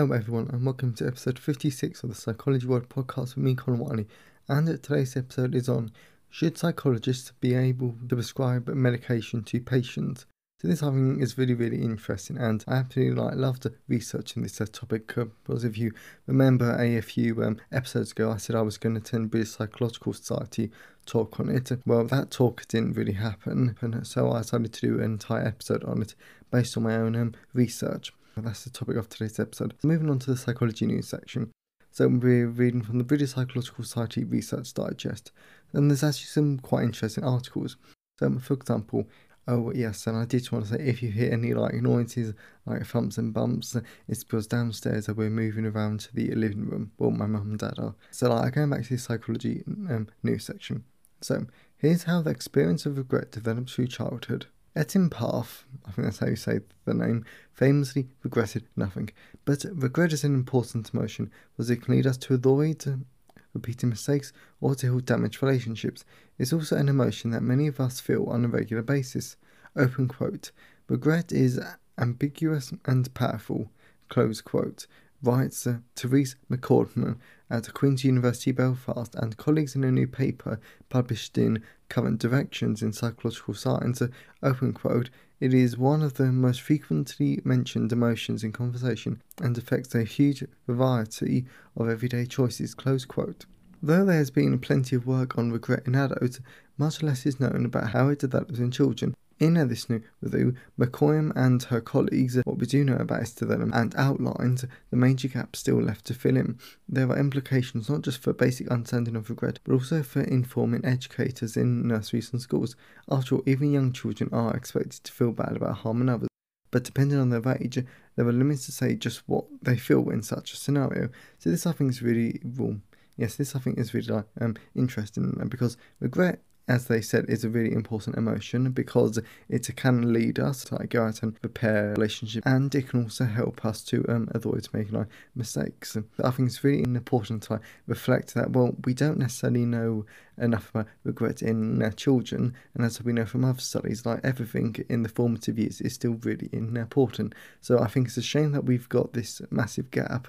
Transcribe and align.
Hello, 0.00 0.14
everyone, 0.14 0.48
and 0.50 0.64
welcome 0.64 0.94
to 0.94 1.06
episode 1.06 1.38
56 1.38 2.02
of 2.02 2.08
the 2.08 2.14
Psychology 2.14 2.66
World 2.66 2.88
podcast 2.88 3.34
with 3.34 3.44
me, 3.44 3.54
Connor 3.54 3.76
Whiteley. 3.76 4.08
And 4.48 4.66
today's 4.82 5.14
episode 5.14 5.54
is 5.54 5.68
on 5.68 5.92
Should 6.30 6.56
psychologists 6.56 7.32
be 7.38 7.54
able 7.54 7.96
to 8.08 8.14
prescribe 8.14 8.66
medication 8.68 9.44
to 9.44 9.60
patients? 9.60 10.24
So, 10.58 10.68
this 10.68 10.82
I 10.82 10.88
think 10.88 11.20
is 11.20 11.36
really, 11.36 11.52
really 11.52 11.82
interesting, 11.82 12.38
and 12.38 12.64
I 12.66 12.76
absolutely 12.76 13.22
like, 13.22 13.34
love 13.34 13.60
to 13.60 13.74
research 13.88 14.36
in 14.36 14.42
this 14.42 14.58
uh, 14.58 14.64
topic 14.72 15.18
uh, 15.18 15.26
because 15.44 15.64
if 15.64 15.76
you 15.76 15.92
remember 16.26 16.74
a, 16.80 17.02
few 17.02 17.44
um, 17.44 17.58
episodes 17.70 18.12
ago, 18.12 18.30
I 18.30 18.38
said 18.38 18.56
I 18.56 18.62
was 18.62 18.78
going 18.78 18.94
to 18.94 19.02
attend 19.02 19.30
British 19.30 19.50
Psychological 19.50 20.14
Society 20.14 20.70
talk 21.04 21.38
on 21.38 21.50
it. 21.50 21.70
Well, 21.84 22.06
that 22.06 22.30
talk 22.30 22.66
didn't 22.68 22.94
really 22.94 23.12
happen, 23.12 23.76
and 23.82 24.06
so 24.06 24.32
I 24.32 24.38
decided 24.38 24.72
to 24.72 24.80
do 24.80 24.94
an 24.96 25.04
entire 25.04 25.46
episode 25.46 25.84
on 25.84 26.00
it 26.00 26.14
based 26.50 26.74
on 26.78 26.84
my 26.84 26.96
own 26.96 27.16
um, 27.16 27.34
research. 27.52 28.14
That's 28.36 28.64
the 28.64 28.70
topic 28.70 28.96
of 28.96 29.08
today's 29.08 29.38
episode. 29.38 29.74
Moving 29.82 30.10
on 30.10 30.18
to 30.20 30.30
the 30.30 30.36
psychology 30.36 30.86
news 30.86 31.08
section. 31.08 31.50
So 31.90 32.06
we're 32.06 32.46
reading 32.46 32.82
from 32.82 32.98
the 32.98 33.04
British 33.04 33.30
Psychological 33.30 33.84
Society 33.84 34.24
Research 34.24 34.72
Digest, 34.72 35.32
and 35.72 35.90
there's 35.90 36.04
actually 36.04 36.26
some 36.26 36.58
quite 36.58 36.84
interesting 36.84 37.24
articles. 37.24 37.76
So, 38.18 38.38
for 38.38 38.54
example, 38.54 39.08
oh 39.48 39.72
yes, 39.74 40.06
and 40.06 40.16
I 40.16 40.24
did 40.24 40.50
want 40.52 40.66
to 40.66 40.74
say 40.74 40.80
if 40.80 41.02
you 41.02 41.10
hear 41.10 41.32
any 41.32 41.52
like 41.52 41.74
noises, 41.74 42.32
like 42.64 42.86
thumps 42.86 43.18
and 43.18 43.34
bumps, 43.34 43.76
it's 44.06 44.22
because 44.22 44.46
downstairs 44.46 45.08
we're 45.08 45.30
moving 45.30 45.66
around 45.66 46.00
to 46.00 46.14
the 46.14 46.32
living 46.34 46.66
room. 46.66 46.92
Well, 46.98 47.10
my 47.10 47.26
mum 47.26 47.50
and 47.50 47.58
dad 47.58 47.78
are. 47.78 47.96
So, 48.12 48.30
like 48.30 48.54
going 48.54 48.70
back 48.70 48.84
to 48.84 48.90
the 48.90 48.98
psychology 48.98 49.64
um, 49.66 50.06
news 50.22 50.44
section. 50.44 50.84
So, 51.20 51.46
here's 51.76 52.04
how 52.04 52.22
the 52.22 52.30
experience 52.30 52.86
of 52.86 52.98
regret 52.98 53.32
develops 53.32 53.74
through 53.74 53.88
childhood. 53.88 54.46
Etim 54.76 55.10
Path, 55.10 55.64
I 55.86 55.90
think 55.90 56.06
that's 56.06 56.18
how 56.18 56.28
you 56.28 56.36
say 56.36 56.60
the 56.84 56.94
name, 56.94 57.24
famously 57.52 58.08
regretted 58.22 58.64
nothing. 58.76 59.10
But 59.44 59.64
regret 59.72 60.12
is 60.12 60.24
an 60.24 60.34
important 60.34 60.92
emotion 60.94 61.30
because 61.52 61.70
it 61.70 61.82
can 61.82 61.94
lead 61.94 62.06
us 62.06 62.16
to 62.18 62.34
avoid 62.34 63.04
repeating 63.52 63.88
mistakes 63.88 64.32
or 64.60 64.74
to 64.76 64.86
heal 64.86 65.00
damaged 65.00 65.42
relationships. 65.42 66.04
It's 66.38 66.52
also 66.52 66.76
an 66.76 66.88
emotion 66.88 67.30
that 67.30 67.42
many 67.42 67.66
of 67.66 67.80
us 67.80 67.98
feel 68.00 68.26
on 68.26 68.44
a 68.44 68.48
regular 68.48 68.82
basis. 68.82 69.36
Open 69.76 70.06
quote. 70.06 70.52
Regret 70.88 71.32
is 71.32 71.60
ambiguous 71.98 72.72
and 72.86 73.12
powerful. 73.14 73.70
Close 74.08 74.40
quote 74.40 74.86
writes 75.22 75.66
uh, 75.66 75.78
Therese 75.96 76.36
McCormack 76.50 77.18
at 77.50 77.74
Queen's 77.74 78.04
University 78.04 78.52
Belfast 78.52 79.14
and 79.16 79.36
colleagues 79.36 79.74
in 79.74 79.84
a 79.84 79.90
new 79.90 80.06
paper 80.06 80.60
published 80.88 81.36
in 81.36 81.62
Current 81.88 82.20
Directions 82.20 82.82
in 82.82 82.92
Psychological 82.92 83.54
Science, 83.54 84.02
open 84.42 84.72
quote, 84.72 85.10
it 85.40 85.52
is 85.54 85.78
one 85.78 86.02
of 86.02 86.14
the 86.14 86.30
most 86.30 86.60
frequently 86.60 87.40
mentioned 87.44 87.92
emotions 87.92 88.44
in 88.44 88.52
conversation 88.52 89.22
and 89.40 89.56
affects 89.56 89.94
a 89.94 90.04
huge 90.04 90.44
variety 90.68 91.46
of 91.76 91.88
everyday 91.88 92.26
choices, 92.26 92.74
close 92.74 93.04
quote. 93.04 93.46
Though 93.82 94.04
there 94.04 94.18
has 94.18 94.30
been 94.30 94.58
plenty 94.58 94.96
of 94.96 95.06
work 95.06 95.38
on 95.38 95.50
regret 95.50 95.84
in 95.86 95.94
adults, 95.94 96.40
much 96.76 97.02
less 97.02 97.24
is 97.24 97.40
known 97.40 97.64
about 97.64 97.90
how 97.90 98.08
it 98.08 98.18
develops 98.18 98.58
in 98.58 98.70
children. 98.70 99.14
In 99.40 99.54
this 99.54 99.88
new 99.88 100.02
review, 100.20 100.54
McCormack 100.78 101.32
and 101.34 101.62
her 101.62 101.80
colleagues 101.80 102.36
what 102.44 102.58
we 102.58 102.66
do 102.66 102.84
know 102.84 102.96
about 102.96 103.22
Esther 103.22 103.50
and 103.50 103.96
outlined 103.96 104.68
the 104.90 104.96
major 104.98 105.28
gaps 105.28 105.60
still 105.60 105.80
left 105.80 106.04
to 106.04 106.14
fill 106.14 106.36
in. 106.36 106.58
There 106.86 107.08
are 107.08 107.18
implications 107.18 107.88
not 107.88 108.02
just 108.02 108.18
for 108.18 108.34
basic 108.34 108.68
understanding 108.68 109.16
of 109.16 109.30
regret, 109.30 109.58
but 109.64 109.72
also 109.72 110.02
for 110.02 110.20
informing 110.20 110.84
educators 110.84 111.56
in 111.56 111.88
nurseries 111.88 112.30
and 112.34 112.42
schools. 112.42 112.76
After 113.10 113.36
all, 113.36 113.42
even 113.46 113.72
young 113.72 113.92
children 113.92 114.28
are 114.30 114.54
expected 114.54 115.04
to 115.04 115.12
feel 115.12 115.32
bad 115.32 115.56
about 115.56 115.78
harming 115.78 116.10
others. 116.10 116.28
But 116.70 116.84
depending 116.84 117.18
on 117.18 117.30
their 117.30 117.56
age, 117.58 117.82
there 118.16 118.28
are 118.28 118.32
limits 118.32 118.66
to 118.66 118.72
say 118.72 118.94
just 118.94 119.22
what 119.26 119.46
they 119.62 119.78
feel 119.78 120.10
in 120.10 120.22
such 120.22 120.52
a 120.52 120.56
scenario. 120.56 121.08
So 121.38 121.48
this 121.48 121.64
I 121.64 121.72
think 121.72 121.92
is 121.92 122.02
really 122.02 122.42
well, 122.44 122.76
yes, 123.16 123.36
this 123.36 123.56
I 123.56 123.58
think 123.58 123.78
is 123.78 123.94
really 123.94 124.22
um, 124.38 124.56
interesting 124.74 125.32
because 125.48 125.78
regret 125.98 126.42
as 126.70 126.86
they 126.86 127.00
said, 127.00 127.26
is 127.28 127.44
a 127.44 127.48
really 127.48 127.72
important 127.72 128.16
emotion 128.16 128.70
because 128.70 129.18
it 129.48 129.76
can 129.76 130.12
lead 130.12 130.38
us 130.38 130.64
to 130.64 130.76
like, 130.76 130.90
go 130.90 131.04
out 131.04 131.20
and 131.22 131.38
prepare 131.40 131.88
a 131.88 131.94
relationship 131.94 132.44
and 132.46 132.72
it 132.74 132.88
can 132.88 133.02
also 133.02 133.24
help 133.24 133.66
us 133.66 133.82
to 133.82 134.04
um, 134.08 134.28
avoid 134.30 134.68
making 134.72 134.94
like, 134.94 135.08
mistakes. 135.34 135.96
And 135.96 136.04
I 136.22 136.30
think 136.30 136.48
it's 136.48 136.62
really 136.62 136.84
important 136.84 137.42
to 137.44 137.54
like, 137.54 137.62
reflect 137.88 138.34
that, 138.34 138.52
well, 138.52 138.76
we 138.84 138.94
don't 138.94 139.18
necessarily 139.18 139.66
know 139.66 140.06
enough 140.38 140.70
about 140.70 140.86
regret 141.04 141.42
in 141.42 141.82
our 141.82 141.90
children, 141.90 142.54
and 142.74 142.84
as 142.84 143.02
we 143.02 143.12
know 143.12 143.26
from 143.26 143.44
other 143.44 143.60
studies, 143.60 144.06
like 144.06 144.20
everything 144.24 144.74
in 144.88 145.02
the 145.02 145.08
formative 145.08 145.58
years 145.58 145.80
is 145.80 145.94
still 145.94 146.14
really 146.22 146.48
important. 146.52 147.34
So 147.60 147.78
I 147.78 147.88
think 147.88 148.06
it's 148.06 148.16
a 148.16 148.22
shame 148.22 148.52
that 148.52 148.64
we've 148.64 148.88
got 148.88 149.12
this 149.12 149.42
massive 149.50 149.90
gap 149.90 150.28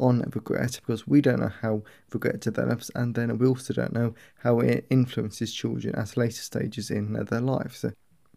on 0.00 0.20
regret 0.34 0.80
because 0.80 1.06
we 1.06 1.20
don't 1.20 1.40
know 1.40 1.52
how 1.62 1.82
regret 2.12 2.40
develops, 2.40 2.90
and 2.94 3.14
then 3.14 3.36
we 3.38 3.46
also 3.46 3.72
don't 3.72 3.92
know 3.92 4.14
how 4.42 4.60
it 4.60 4.86
influences 4.90 5.52
children 5.52 5.94
at 5.94 6.16
later 6.16 6.42
stages 6.42 6.90
in 6.90 7.12
their 7.12 7.40
life. 7.40 7.76
So 7.76 7.92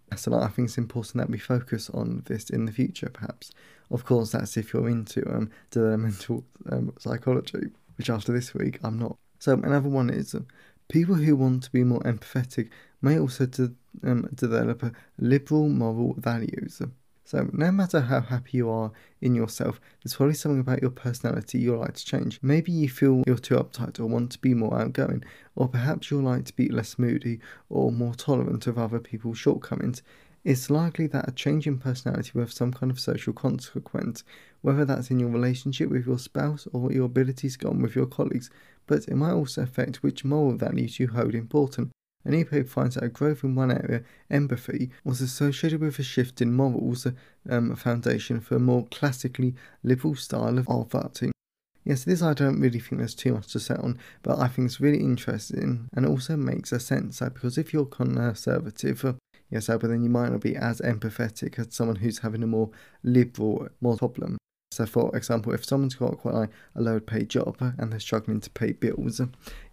that's 0.09 0.27
I 0.27 0.47
think 0.47 0.67
it's 0.67 0.77
important 0.77 1.15
that 1.15 1.29
we 1.29 1.39
focus 1.39 1.89
on 1.89 2.23
this 2.25 2.49
in 2.49 2.65
the 2.65 2.71
future, 2.71 3.09
perhaps. 3.09 3.51
Of 3.89 4.05
course, 4.05 4.31
that's 4.31 4.57
if 4.57 4.73
you're 4.73 4.89
into 4.89 5.27
um, 5.33 5.49
developmental 5.71 6.43
um, 6.71 6.93
psychology, 6.99 7.69
which 7.97 8.09
after 8.09 8.31
this 8.31 8.53
week 8.53 8.79
I'm 8.83 8.99
not. 8.99 9.17
So 9.39 9.53
another 9.53 9.89
one 9.89 10.09
is 10.09 10.35
uh, 10.35 10.39
People 10.89 11.15
who 11.15 11.35
want 11.35 11.63
to 11.63 11.71
be 11.71 11.83
more 11.83 12.01
empathetic 12.01 12.69
may 13.01 13.17
also 13.17 13.45
de- 13.45 13.73
um, 14.03 14.29
develop 14.33 14.95
liberal 15.17 15.69
moral 15.69 16.13
values. 16.17 16.81
So, 17.25 17.49
no 17.53 17.71
matter 17.71 18.01
how 18.01 18.19
happy 18.19 18.57
you 18.57 18.69
are 18.69 18.91
in 19.21 19.33
yourself, 19.33 19.79
there's 20.03 20.15
probably 20.15 20.35
something 20.35 20.59
about 20.59 20.81
your 20.81 20.91
personality 20.91 21.57
you'd 21.57 21.77
like 21.77 21.93
to 21.93 22.05
change. 22.05 22.37
Maybe 22.41 22.71
you 22.71 22.89
feel 22.89 23.23
you're 23.25 23.37
too 23.37 23.55
uptight 23.55 23.99
or 23.99 24.07
want 24.07 24.31
to 24.33 24.39
be 24.39 24.53
more 24.53 24.77
outgoing, 24.77 25.23
or 25.55 25.69
perhaps 25.69 26.11
you'd 26.11 26.23
like 26.23 26.45
to 26.45 26.55
be 26.55 26.67
less 26.67 26.99
moody 26.99 27.39
or 27.69 27.91
more 27.91 28.13
tolerant 28.13 28.67
of 28.67 28.77
other 28.77 28.99
people's 28.99 29.37
shortcomings. 29.37 30.03
It's 30.43 30.69
likely 30.69 31.07
that 31.07 31.29
a 31.29 31.31
change 31.31 31.65
in 31.65 31.77
personality 31.77 32.31
will 32.33 32.41
have 32.41 32.51
some 32.51 32.73
kind 32.73 32.91
of 32.91 32.99
social 32.99 33.31
consequence, 33.31 34.25
whether 34.61 34.83
that's 34.83 35.09
in 35.09 35.19
your 35.19 35.29
relationship 35.29 35.89
with 35.89 36.05
your 36.05 36.19
spouse 36.19 36.67
or 36.73 36.91
your 36.91 37.05
abilities 37.05 37.53
to 37.53 37.59
get 37.59 37.75
with 37.75 37.95
your 37.95 38.05
colleagues, 38.05 38.49
but 38.85 39.07
it 39.07 39.15
might 39.15 39.31
also 39.31 39.61
affect 39.61 40.03
which 40.03 40.25
moral 40.25 40.57
values 40.57 40.99
you 40.99 41.07
hold 41.07 41.33
important. 41.33 41.91
An 42.25 42.31
EPA 42.31 42.67
finds 42.67 42.95
that 42.95 43.03
a 43.03 43.09
growth 43.09 43.43
in 43.43 43.55
one 43.55 43.71
area, 43.71 44.03
empathy, 44.29 44.91
was 45.03 45.21
associated 45.21 45.81
with 45.81 45.99
a 45.99 46.03
shift 46.03 46.41
in 46.41 46.53
morals 46.53 47.05
um, 47.49 47.75
foundation 47.75 48.39
for 48.39 48.55
a 48.55 48.59
more 48.59 48.85
classically 48.91 49.55
liberal 49.83 50.15
style 50.15 50.57
of 50.57 50.95
acting. 50.95 51.33
Yes, 51.83 52.05
this 52.05 52.21
I 52.21 52.33
don't 52.33 52.61
really 52.61 52.79
think 52.79 52.99
there's 52.99 53.13
too 53.13 53.33
much 53.33 53.47
to 53.47 53.59
say 53.59 53.75
on, 53.75 53.99
but 54.21 54.39
I 54.39 54.47
think 54.47 54.67
it's 54.67 54.79
really 54.79 54.99
interesting 54.99 55.89
and 55.93 56.05
also 56.05 56.37
makes 56.37 56.71
a 56.71 56.79
sense 56.79 57.19
that 57.19 57.33
because 57.33 57.57
if 57.57 57.73
you're 57.73 57.85
conservative, 57.85 59.17
yes, 59.49 59.67
but 59.67 59.81
then 59.81 60.01
you 60.01 60.09
might 60.09 60.31
not 60.31 60.39
be 60.39 60.55
as 60.55 60.79
empathetic 60.79 61.59
as 61.59 61.75
someone 61.75 61.97
who's 61.97 62.19
having 62.19 62.41
a 62.41 62.47
more 62.47 62.69
liberal 63.03 63.67
more 63.81 63.97
problem. 63.97 64.37
So, 64.71 64.85
for 64.85 65.15
example, 65.15 65.53
if 65.53 65.65
someone's 65.65 65.95
got 65.95 66.17
quite 66.17 66.33
like 66.33 66.49
a 66.75 66.81
low 66.81 66.99
paid 67.01 67.29
job 67.29 67.57
and 67.59 67.91
they're 67.91 67.99
struggling 67.99 68.39
to 68.41 68.49
pay 68.49 68.71
bills, 68.71 69.21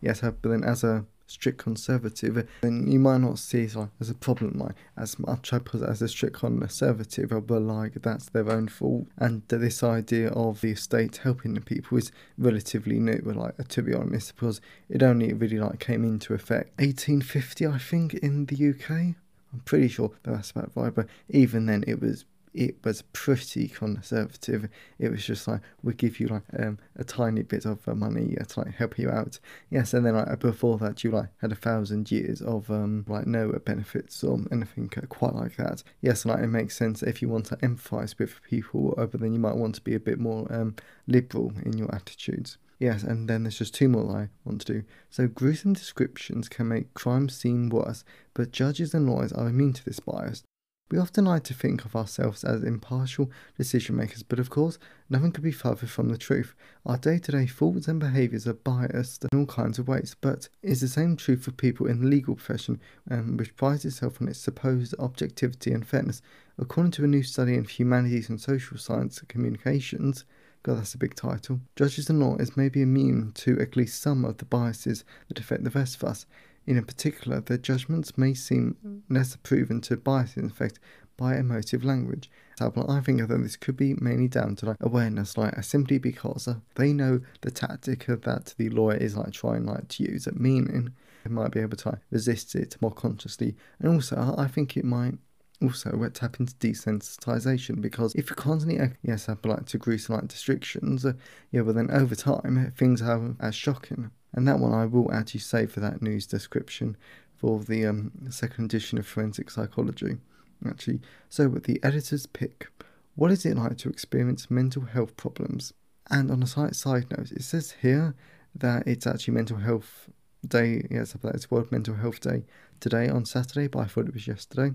yes, 0.00 0.20
but 0.20 0.42
then 0.42 0.64
as 0.64 0.82
a 0.82 1.06
strict 1.30 1.58
conservative, 1.58 2.48
then 2.60 2.90
you 2.90 2.98
might 2.98 3.18
not 3.18 3.38
see 3.38 3.62
it 3.62 3.76
like 3.76 3.90
as 4.00 4.10
a 4.10 4.14
problem 4.14 4.58
like 4.58 4.74
as 4.96 5.18
much 5.18 5.52
as 5.52 6.02
a 6.02 6.08
strict 6.08 6.36
conservative, 6.36 7.46
but 7.46 7.62
like 7.62 7.94
that's 8.02 8.28
their 8.30 8.50
own 8.50 8.66
fault. 8.68 9.06
And 9.16 9.42
this 9.48 9.82
idea 9.82 10.30
of 10.30 10.60
the 10.60 10.74
state 10.74 11.18
helping 11.18 11.54
the 11.54 11.60
people 11.60 11.98
is 11.98 12.10
relatively 12.36 12.98
new, 12.98 13.20
like 13.24 13.68
to 13.68 13.82
be 13.82 13.94
honest, 13.94 14.34
because 14.34 14.60
it 14.88 15.02
only 15.02 15.32
really 15.32 15.58
like 15.58 15.78
came 15.78 16.04
into 16.04 16.34
effect 16.34 16.70
1850, 16.78 17.66
I 17.66 17.78
think, 17.78 18.14
in 18.14 18.46
the 18.46 18.70
UK. 18.70 19.14
I'm 19.52 19.60
pretty 19.64 19.88
sure 19.88 20.12
that's 20.22 20.52
about 20.52 20.72
right, 20.74 20.94
but 20.94 21.06
even 21.28 21.66
then 21.66 21.84
it 21.86 22.00
was 22.00 22.24
it 22.52 22.76
was 22.84 23.02
pretty 23.12 23.68
conservative. 23.68 24.68
It 24.98 25.10
was 25.10 25.24
just 25.24 25.46
like 25.46 25.60
we 25.82 25.94
give 25.94 26.18
you 26.18 26.28
like 26.28 26.42
um, 26.58 26.78
a 26.96 27.04
tiny 27.04 27.42
bit 27.42 27.64
of 27.64 27.86
uh, 27.88 27.94
money 27.94 28.36
uh, 28.40 28.44
to 28.44 28.60
like 28.60 28.74
help 28.74 28.98
you 28.98 29.10
out. 29.10 29.38
Yes, 29.70 29.94
and 29.94 30.04
then 30.04 30.14
like 30.14 30.38
before 30.40 30.78
that 30.78 31.04
you 31.04 31.10
like 31.10 31.28
had 31.40 31.52
a 31.52 31.56
thousand 31.56 32.10
years 32.10 32.40
of 32.42 32.70
um 32.70 33.04
like 33.08 33.26
no 33.26 33.52
benefits 33.64 34.24
or 34.24 34.40
anything 34.50 34.90
uh, 34.96 35.06
quite 35.06 35.34
like 35.34 35.56
that. 35.56 35.82
Yes, 36.00 36.24
like 36.24 36.40
it 36.40 36.48
makes 36.48 36.76
sense 36.76 37.02
if 37.02 37.22
you 37.22 37.28
want 37.28 37.46
to 37.46 37.56
empathise 37.56 38.18
with 38.18 38.42
people, 38.42 38.94
but 38.96 39.20
then 39.20 39.32
you 39.32 39.38
might 39.38 39.56
want 39.56 39.74
to 39.76 39.80
be 39.80 39.94
a 39.94 40.00
bit 40.00 40.18
more 40.18 40.52
um 40.52 40.74
liberal 41.06 41.52
in 41.64 41.78
your 41.78 41.94
attitudes. 41.94 42.58
Yes, 42.80 43.02
and 43.02 43.28
then 43.28 43.42
there's 43.44 43.58
just 43.58 43.74
two 43.74 43.90
more 43.90 44.10
I 44.16 44.28
want 44.44 44.62
to 44.62 44.72
do. 44.72 44.82
So, 45.10 45.28
gruesome 45.28 45.74
descriptions 45.74 46.48
can 46.48 46.68
make 46.68 46.94
crime 46.94 47.28
seem 47.28 47.68
worse, 47.68 48.04
but 48.32 48.52
judges 48.52 48.94
and 48.94 49.06
lawyers 49.06 49.34
are 49.34 49.48
immune 49.48 49.74
to 49.74 49.84
this 49.84 50.00
bias. 50.00 50.42
We 50.90 50.98
often 50.98 51.24
like 51.24 51.44
to 51.44 51.54
think 51.54 51.84
of 51.84 51.94
ourselves 51.94 52.42
as 52.42 52.64
impartial 52.64 53.30
decision 53.56 53.94
makers, 53.94 54.24
but 54.24 54.40
of 54.40 54.50
course, 54.50 54.76
nothing 55.08 55.30
could 55.30 55.44
be 55.44 55.52
further 55.52 55.86
from 55.86 56.08
the 56.08 56.18
truth. 56.18 56.52
Our 56.84 56.96
day 56.96 57.18
to 57.18 57.32
day 57.32 57.46
thoughts 57.46 57.86
and 57.86 58.00
behaviours 58.00 58.48
are 58.48 58.54
biased 58.54 59.24
in 59.30 59.38
all 59.38 59.46
kinds 59.46 59.78
of 59.78 59.86
ways, 59.86 60.16
but 60.20 60.48
is 60.62 60.80
the 60.80 60.88
same 60.88 61.16
true 61.16 61.36
for 61.36 61.52
people 61.52 61.86
in 61.86 62.00
the 62.00 62.08
legal 62.08 62.34
profession, 62.34 62.80
um, 63.08 63.36
which 63.36 63.54
prides 63.54 63.84
itself 63.84 64.20
on 64.20 64.26
its 64.26 64.40
supposed 64.40 64.96
objectivity 64.98 65.70
and 65.70 65.86
fairness. 65.86 66.22
According 66.58 66.90
to 66.92 67.04
a 67.04 67.08
new 67.08 67.22
study 67.22 67.54
in 67.54 67.64
humanities 67.64 68.28
and 68.28 68.40
social 68.40 68.76
science 68.76 69.22
communications, 69.28 70.24
God, 70.64 70.78
that's 70.78 70.94
a 70.94 70.98
big 70.98 71.14
title. 71.14 71.60
Judges 71.76 72.10
and 72.10 72.18
lawyers 72.18 72.56
may 72.56 72.68
be 72.68 72.82
immune 72.82 73.32
to 73.36 73.58
at 73.60 73.76
least 73.76 74.02
some 74.02 74.24
of 74.24 74.38
the 74.38 74.44
biases 74.44 75.04
that 75.28 75.38
affect 75.38 75.62
the 75.62 75.70
rest 75.70 75.96
of 75.96 76.04
us. 76.04 76.26
In 76.70 76.84
particular, 76.84 77.40
their 77.40 77.58
judgments 77.58 78.16
may 78.16 78.32
seem 78.32 79.02
less 79.08 79.34
proven 79.42 79.80
to 79.80 79.96
bias 79.96 80.36
in 80.36 80.46
effect 80.46 80.78
by 81.16 81.36
emotive 81.36 81.82
language. 81.82 82.30
Example, 82.52 82.88
I 82.88 83.00
think 83.00 83.26
that 83.26 83.42
this 83.42 83.56
could 83.56 83.76
be 83.76 83.94
mainly 83.94 84.28
down 84.28 84.54
to 84.56 84.66
like 84.66 84.76
awareness, 84.80 85.36
like 85.36 85.58
uh, 85.58 85.62
simply 85.62 85.98
because 85.98 86.46
uh, 86.46 86.60
they 86.76 86.92
know 86.92 87.22
the 87.40 87.50
tactic 87.50 88.06
that 88.06 88.54
the 88.56 88.68
lawyer 88.68 88.96
is 88.96 89.16
like 89.16 89.32
trying 89.32 89.66
like 89.66 89.88
to 89.88 90.04
use 90.04 90.28
at 90.28 90.38
meaning, 90.38 90.92
they 91.24 91.30
might 91.30 91.50
be 91.50 91.58
able 91.58 91.76
to 91.76 91.88
like, 91.88 91.98
resist 92.12 92.54
it 92.54 92.76
more 92.80 92.92
consciously. 92.92 93.56
And 93.80 93.88
also, 93.88 94.36
I 94.38 94.46
think 94.46 94.76
it 94.76 94.84
might 94.84 95.14
also 95.62 95.94
we 95.94 96.08
tap 96.08 96.40
into 96.40 96.54
desensitization 96.54 97.80
because 97.80 98.14
if 98.14 98.30
you 98.30 98.36
constantly 98.36 98.96
yes 99.02 99.28
I 99.28 99.36
like 99.44 99.66
to 99.66 99.78
gruesome 99.78 100.16
like 100.16 100.24
restrictions 100.24 101.04
uh, 101.04 101.12
yeah 101.50 101.62
but 101.62 101.74
then 101.74 101.90
over 101.90 102.14
time 102.14 102.72
things 102.76 103.02
are 103.02 103.34
as 103.40 103.54
shocking 103.54 104.10
and 104.32 104.46
that 104.46 104.58
one 104.58 104.72
I 104.72 104.86
will 104.86 105.12
actually 105.12 105.40
save 105.40 105.72
for 105.72 105.80
that 105.80 106.02
news 106.02 106.26
description 106.26 106.96
for 107.40 107.60
the 107.60 107.86
um, 107.86 108.12
second 108.28 108.66
edition 108.66 108.98
of 108.98 109.06
Forensic 109.06 109.50
Psychology. 109.50 110.18
Actually, 110.66 111.00
so 111.30 111.48
with 111.48 111.64
the 111.64 111.80
editor's 111.82 112.26
pick, 112.26 112.68
what 113.14 113.30
is 113.30 113.46
it 113.46 113.56
like 113.56 113.78
to 113.78 113.88
experience 113.88 114.50
mental 114.50 114.82
health 114.82 115.16
problems? 115.16 115.72
And 116.10 116.30
on 116.30 116.42
a 116.42 116.46
slight 116.46 116.76
side 116.76 117.06
note, 117.10 117.32
it 117.32 117.42
says 117.42 117.76
here 117.80 118.14
that 118.54 118.86
it's 118.86 119.06
actually 119.06 119.34
Mental 119.34 119.56
Health 119.56 120.10
Day. 120.46 120.86
Yes, 120.90 121.16
it's 121.24 121.50
World 121.50 121.72
Mental 121.72 121.94
Health 121.94 122.20
Day 122.20 122.44
today 122.78 123.08
on 123.08 123.24
Saturday, 123.24 123.68
but 123.68 123.78
I 123.80 123.84
thought 123.86 124.08
it 124.08 124.14
was 124.14 124.26
yesterday. 124.26 124.74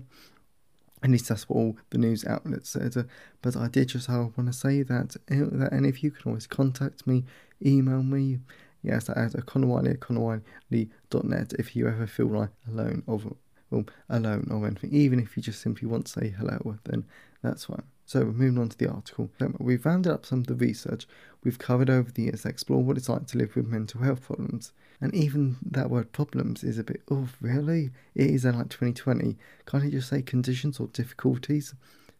At 1.02 1.10
least 1.10 1.28
that's 1.28 1.48
what 1.48 1.56
all 1.56 1.76
the 1.90 1.98
news 1.98 2.24
outlets 2.24 2.70
said. 2.70 2.94
But 3.42 3.56
I 3.56 3.68
did 3.68 3.88
just 3.88 4.08
want 4.08 4.34
to 4.46 4.52
say 4.52 4.82
that, 4.82 5.16
uh, 5.30 5.56
that 5.58 5.72
and 5.72 5.86
if 5.86 6.02
you 6.02 6.10
can 6.10 6.30
always 6.30 6.46
contact 6.46 7.06
me, 7.06 7.24
email 7.64 8.02
me, 8.02 8.40
Yes, 8.86 9.10
at 9.10 9.32
connorwhiteley 9.32 9.94
at 9.94 10.00
connorwhiteley.net 10.00 11.54
if 11.58 11.74
you 11.74 11.88
ever 11.88 12.06
feel 12.06 12.28
like 12.28 12.50
alone 12.68 13.02
or 13.08 13.20
well, 13.68 13.84
alone 14.08 14.46
or 14.48 14.64
anything. 14.64 14.92
Even 14.92 15.18
if 15.18 15.36
you 15.36 15.42
just 15.42 15.60
simply 15.60 15.88
want 15.88 16.06
to 16.06 16.12
say 16.12 16.28
hello, 16.28 16.78
then 16.84 17.04
that's 17.42 17.64
fine. 17.64 17.82
So 18.06 18.24
moving 18.24 18.58
on 18.58 18.68
to 18.68 18.78
the 18.78 18.88
article. 18.88 19.30
Um, 19.40 19.56
we've 19.58 19.84
rounded 19.84 20.12
up 20.12 20.24
some 20.24 20.38
of 20.38 20.46
the 20.46 20.54
research 20.54 21.08
we've 21.42 21.58
covered 21.58 21.90
over 21.90 22.10
the 22.10 22.22
years 22.22 22.42
to 22.42 22.48
explore 22.48 22.82
what 22.82 22.96
it's 22.96 23.08
like 23.08 23.26
to 23.26 23.38
live 23.38 23.56
with 23.56 23.66
mental 23.66 24.00
health 24.00 24.22
problems. 24.22 24.72
And 25.00 25.12
even 25.12 25.56
that 25.70 25.90
word 25.90 26.12
problems 26.12 26.62
is 26.62 26.78
a 26.78 26.84
bit, 26.84 27.02
oh, 27.10 27.28
really? 27.40 27.90
It 28.14 28.30
is 28.30 28.46
uh, 28.46 28.52
like 28.52 28.68
2020. 28.68 29.36
Can't 29.66 29.84
you 29.84 29.90
just 29.90 30.08
say 30.08 30.22
conditions 30.22 30.78
or 30.78 30.86
difficulties? 30.86 31.74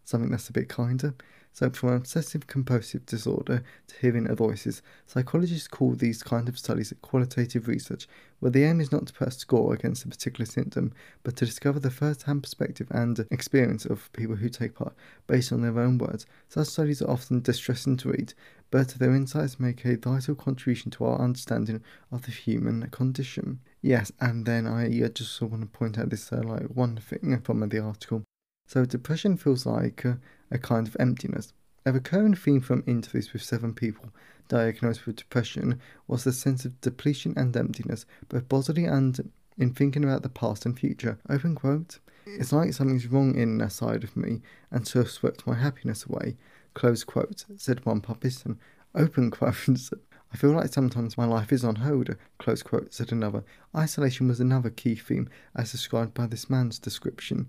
Something 0.04 0.30
that's 0.30 0.48
a 0.48 0.52
bit 0.52 0.68
kinder. 0.68 1.14
So, 1.56 1.70
from 1.70 1.94
obsessive 1.94 2.46
compulsive 2.46 3.06
disorder 3.06 3.62
to 3.86 3.96
hearing 4.02 4.28
of 4.28 4.36
voices, 4.36 4.82
psychologists 5.06 5.68
call 5.68 5.92
these 5.92 6.22
kind 6.22 6.50
of 6.50 6.58
studies 6.58 6.92
qualitative 7.00 7.66
research, 7.66 8.06
where 8.40 8.50
the 8.50 8.64
aim 8.64 8.78
is 8.78 8.92
not 8.92 9.06
to 9.06 9.14
put 9.14 9.28
a 9.28 9.30
score 9.30 9.72
against 9.72 10.04
a 10.04 10.08
particular 10.08 10.44
symptom, 10.44 10.92
but 11.22 11.34
to 11.36 11.46
discover 11.46 11.80
the 11.80 11.90
first 11.90 12.24
hand 12.24 12.42
perspective 12.42 12.88
and 12.90 13.24
experience 13.30 13.86
of 13.86 14.12
people 14.12 14.36
who 14.36 14.50
take 14.50 14.74
part 14.74 14.94
based 15.26 15.50
on 15.50 15.62
their 15.62 15.80
own 15.80 15.96
words. 15.96 16.26
Such 16.50 16.66
studies 16.66 17.00
are 17.00 17.10
often 17.10 17.40
distressing 17.40 17.96
to 17.96 18.10
read, 18.10 18.34
but 18.70 18.88
their 18.88 19.14
insights 19.14 19.58
make 19.58 19.82
a 19.86 19.96
vital 19.96 20.34
contribution 20.34 20.90
to 20.90 21.06
our 21.06 21.18
understanding 21.18 21.82
of 22.12 22.26
the 22.26 22.32
human 22.32 22.86
condition. 22.90 23.60
Yes, 23.80 24.12
and 24.20 24.44
then 24.44 24.66
I 24.66 24.90
just 25.08 25.40
want 25.40 25.62
to 25.62 25.78
point 25.78 25.98
out 25.98 26.10
this 26.10 26.30
uh, 26.30 26.42
like 26.44 26.64
one 26.64 26.98
thing 26.98 27.40
from 27.40 27.66
the 27.66 27.78
article. 27.78 28.24
So 28.68 28.84
depression 28.84 29.36
feels 29.36 29.64
like 29.64 30.04
uh, 30.04 30.14
a 30.50 30.58
kind 30.58 30.86
of 30.86 30.96
emptiness. 30.98 31.52
A 31.84 31.92
recurring 31.92 32.34
theme 32.34 32.60
from 32.60 32.82
interviews 32.86 33.32
with 33.32 33.42
seven 33.42 33.72
people 33.72 34.10
diagnosed 34.48 35.06
with 35.06 35.16
depression 35.16 35.80
was 36.06 36.24
the 36.24 36.32
sense 36.32 36.64
of 36.64 36.80
depletion 36.80 37.34
and 37.36 37.56
emptiness, 37.56 38.06
both 38.28 38.48
bodily 38.48 38.84
and 38.84 39.30
in 39.58 39.72
thinking 39.72 40.04
about 40.04 40.22
the 40.22 40.28
past 40.28 40.66
and 40.66 40.78
future. 40.78 41.18
Open 41.28 41.54
quote. 41.54 41.98
It's 42.26 42.52
like 42.52 42.72
something's 42.72 43.06
wrong 43.06 43.36
in 43.36 43.60
a 43.60 43.70
side 43.70 44.02
of 44.02 44.16
me 44.16 44.42
and 44.70 44.86
so 44.86 45.04
swept 45.04 45.46
my 45.46 45.54
happiness 45.54 46.04
away. 46.04 46.36
Close 46.74 47.04
quote, 47.04 47.44
said 47.56 47.86
one 47.86 48.00
participant. 48.00 48.58
Open 48.94 49.30
quotes. 49.30 49.92
I 50.32 50.36
feel 50.36 50.50
like 50.50 50.72
sometimes 50.72 51.16
my 51.16 51.24
life 51.24 51.52
is 51.52 51.64
on 51.64 51.76
hold, 51.76 52.14
close 52.38 52.62
quote, 52.62 52.92
said 52.92 53.12
another. 53.12 53.44
Isolation 53.76 54.26
was 54.26 54.40
another 54.40 54.70
key 54.70 54.96
theme, 54.96 55.28
as 55.54 55.70
described 55.70 56.14
by 56.14 56.26
this 56.26 56.50
man's 56.50 56.80
description. 56.80 57.48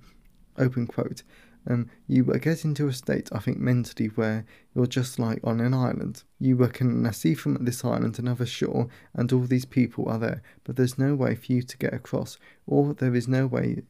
Open 0.57 0.85
quote 0.85 1.23
um, 1.69 1.89
you 2.07 2.23
get 2.23 2.63
into 2.63 2.87
a 2.87 2.93
state, 2.93 3.29
I 3.31 3.39
think, 3.39 3.57
mentally 3.59 4.07
where 4.07 4.45
you're 4.73 4.85
just 4.85 5.19
like 5.19 5.39
on 5.43 5.59
an 5.59 5.73
island. 5.73 6.23
You 6.39 6.57
can 6.67 7.11
see 7.13 7.33
from 7.33 7.63
this 7.65 7.83
island 7.83 8.19
another 8.19 8.45
shore, 8.45 8.87
and 9.13 9.31
all 9.31 9.41
these 9.41 9.65
people 9.65 10.07
are 10.09 10.19
there, 10.19 10.41
but 10.63 10.75
there's 10.75 10.97
no 10.97 11.15
way 11.15 11.35
for 11.35 11.51
you 11.51 11.61
to 11.61 11.77
get 11.77 11.93
across, 11.93 12.37
or 12.65 12.93
there 12.93 13.15
is 13.15 13.27
no 13.27 13.47
way 13.47 13.83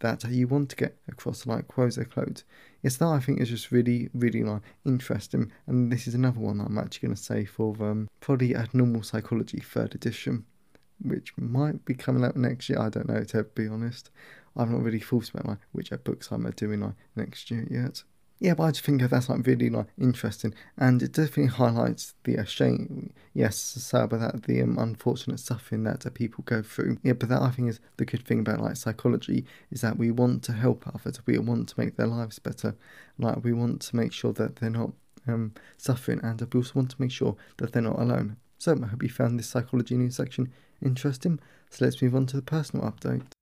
that 0.00 0.24
you 0.28 0.46
want 0.46 0.70
to 0.70 0.76
get 0.76 0.96
across, 1.08 1.46
like 1.46 1.68
quotes 1.68 1.98
quote. 2.12 2.44
Yes, 2.82 2.96
that 2.96 3.06
I 3.06 3.20
think 3.20 3.40
is 3.40 3.48
just 3.48 3.72
really, 3.72 4.08
really 4.14 4.42
like 4.42 4.62
interesting, 4.84 5.52
and 5.66 5.90
this 5.92 6.06
is 6.06 6.14
another 6.14 6.40
one 6.40 6.58
that 6.58 6.66
I'm 6.66 6.78
actually 6.78 7.08
going 7.08 7.16
to 7.16 7.22
say 7.22 7.44
for 7.44 7.76
um, 7.80 8.08
probably 8.20 8.54
Abnormal 8.54 9.02
Psychology 9.02 9.60
third 9.60 9.94
edition, 9.94 10.44
which 11.02 11.32
might 11.36 11.84
be 11.84 11.94
coming 11.94 12.24
out 12.24 12.36
next 12.36 12.68
year. 12.68 12.80
I 12.80 12.88
don't 12.88 13.08
know 13.08 13.24
to 13.24 13.44
be 13.44 13.68
honest. 13.68 14.10
I've 14.56 14.70
not 14.70 14.82
really 14.82 15.00
thought 15.00 15.30
about 15.30 15.46
like 15.46 15.58
which 15.72 15.92
books 16.04 16.30
I'm 16.30 16.50
doing 16.50 16.80
like 16.80 16.94
next 17.14 17.50
year 17.50 17.66
yet. 17.70 18.02
Yeah, 18.40 18.54
but 18.54 18.64
I 18.64 18.70
just 18.70 18.84
think 18.84 19.02
that's 19.02 19.28
like 19.28 19.46
really 19.46 19.68
like 19.68 19.86
interesting, 20.00 20.54
and 20.76 21.02
it 21.02 21.12
definitely 21.12 21.46
highlights 21.46 22.14
the 22.22 22.38
uh, 22.38 22.44
shame, 22.44 23.12
yes, 23.34 23.56
sad 23.56 24.04
about 24.04 24.20
that 24.20 24.42
the 24.44 24.62
um, 24.62 24.78
unfortunate 24.78 25.40
suffering 25.40 25.82
that 25.84 26.06
uh, 26.06 26.10
people 26.10 26.44
go 26.46 26.62
through. 26.62 26.98
Yeah, 27.02 27.14
but 27.14 27.30
that 27.30 27.42
I 27.42 27.50
think 27.50 27.68
is 27.68 27.80
the 27.96 28.04
good 28.04 28.24
thing 28.24 28.40
about 28.40 28.60
like 28.60 28.76
psychology 28.76 29.44
is 29.72 29.80
that 29.80 29.98
we 29.98 30.12
want 30.12 30.44
to 30.44 30.52
help 30.52 30.86
others, 30.86 31.20
we 31.26 31.36
want 31.38 31.68
to 31.70 31.80
make 31.80 31.96
their 31.96 32.06
lives 32.06 32.38
better, 32.38 32.76
like 33.18 33.42
we 33.42 33.52
want 33.52 33.80
to 33.82 33.96
make 33.96 34.12
sure 34.12 34.32
that 34.34 34.56
they're 34.56 34.70
not 34.70 34.92
um, 35.26 35.52
suffering, 35.76 36.20
and 36.22 36.40
we 36.40 36.58
also 36.58 36.74
want 36.76 36.90
to 36.92 37.00
make 37.00 37.10
sure 37.10 37.36
that 37.56 37.72
they're 37.72 37.82
not 37.82 37.98
alone. 37.98 38.36
So 38.58 38.76
I 38.82 38.86
hope 38.86 39.02
you 39.02 39.08
found 39.08 39.38
this 39.38 39.48
psychology 39.48 39.96
news 39.96 40.16
section 40.16 40.52
interesting. 40.82 41.38
So 41.70 41.84
let's 41.84 42.02
move 42.02 42.14
on 42.14 42.26
to 42.26 42.36
the 42.36 42.42
personal 42.42 42.90
update. 42.90 43.37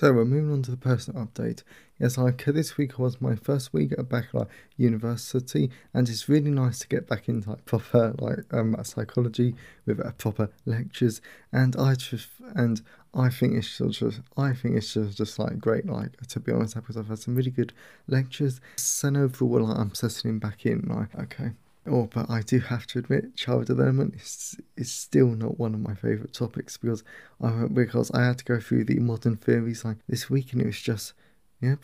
So 0.00 0.14
we're 0.14 0.24
moving 0.24 0.50
on 0.50 0.62
to 0.62 0.70
the 0.70 0.78
personal 0.78 1.26
update. 1.26 1.62
Yes, 1.98 2.16
like 2.16 2.42
this 2.46 2.78
week 2.78 2.98
was 2.98 3.20
my 3.20 3.34
first 3.36 3.74
week 3.74 3.92
at 3.92 4.08
Baccalaureate 4.08 4.50
University, 4.78 5.70
and 5.92 6.08
it's 6.08 6.26
really 6.26 6.50
nice 6.50 6.78
to 6.78 6.88
get 6.88 7.06
back 7.06 7.28
into 7.28 7.50
like 7.50 7.66
proper 7.66 8.14
like 8.18 8.46
um 8.50 8.74
psychology 8.82 9.54
with 9.84 10.00
uh, 10.00 10.12
proper 10.12 10.48
lectures. 10.64 11.20
And 11.52 11.76
I 11.76 11.96
just 11.96 12.30
and 12.54 12.80
I 13.12 13.28
think 13.28 13.56
it's 13.56 13.76
just 13.76 14.22
I 14.38 14.54
think 14.54 14.76
it's 14.76 14.94
just, 14.94 15.18
just 15.18 15.38
like 15.38 15.58
great. 15.58 15.84
Like 15.84 16.16
to 16.28 16.40
be 16.40 16.50
honest, 16.50 16.76
because 16.76 16.96
I've 16.96 17.08
had 17.08 17.18
some 17.18 17.34
really 17.34 17.50
good 17.50 17.74
lectures. 18.08 18.58
So 18.76 19.14
overall, 19.14 19.66
like, 19.66 19.76
I'm 19.76 19.94
settling 19.94 20.38
back 20.38 20.64
in. 20.64 20.80
Like 20.88 21.14
okay, 21.24 21.50
Oh, 21.86 22.08
but 22.12 22.28
I 22.28 22.42
do 22.42 22.60
have 22.60 22.86
to 22.88 22.98
admit, 22.98 23.36
child 23.36 23.66
development 23.66 24.14
is, 24.14 24.56
is 24.76 24.92
still 24.92 25.28
not 25.28 25.58
one 25.58 25.74
of 25.74 25.80
my 25.80 25.94
favourite 25.94 26.32
topics 26.32 26.76
because 26.76 27.02
I 27.40 27.66
because 27.72 28.10
I 28.10 28.24
had 28.26 28.38
to 28.38 28.44
go 28.44 28.60
through 28.60 28.84
the 28.84 28.98
modern 28.98 29.36
theories 29.36 29.84
like 29.84 29.96
this 30.06 30.28
week 30.28 30.52
and 30.52 30.60
it 30.60 30.66
was 30.66 30.80
just, 30.80 31.14
yep, 31.60 31.78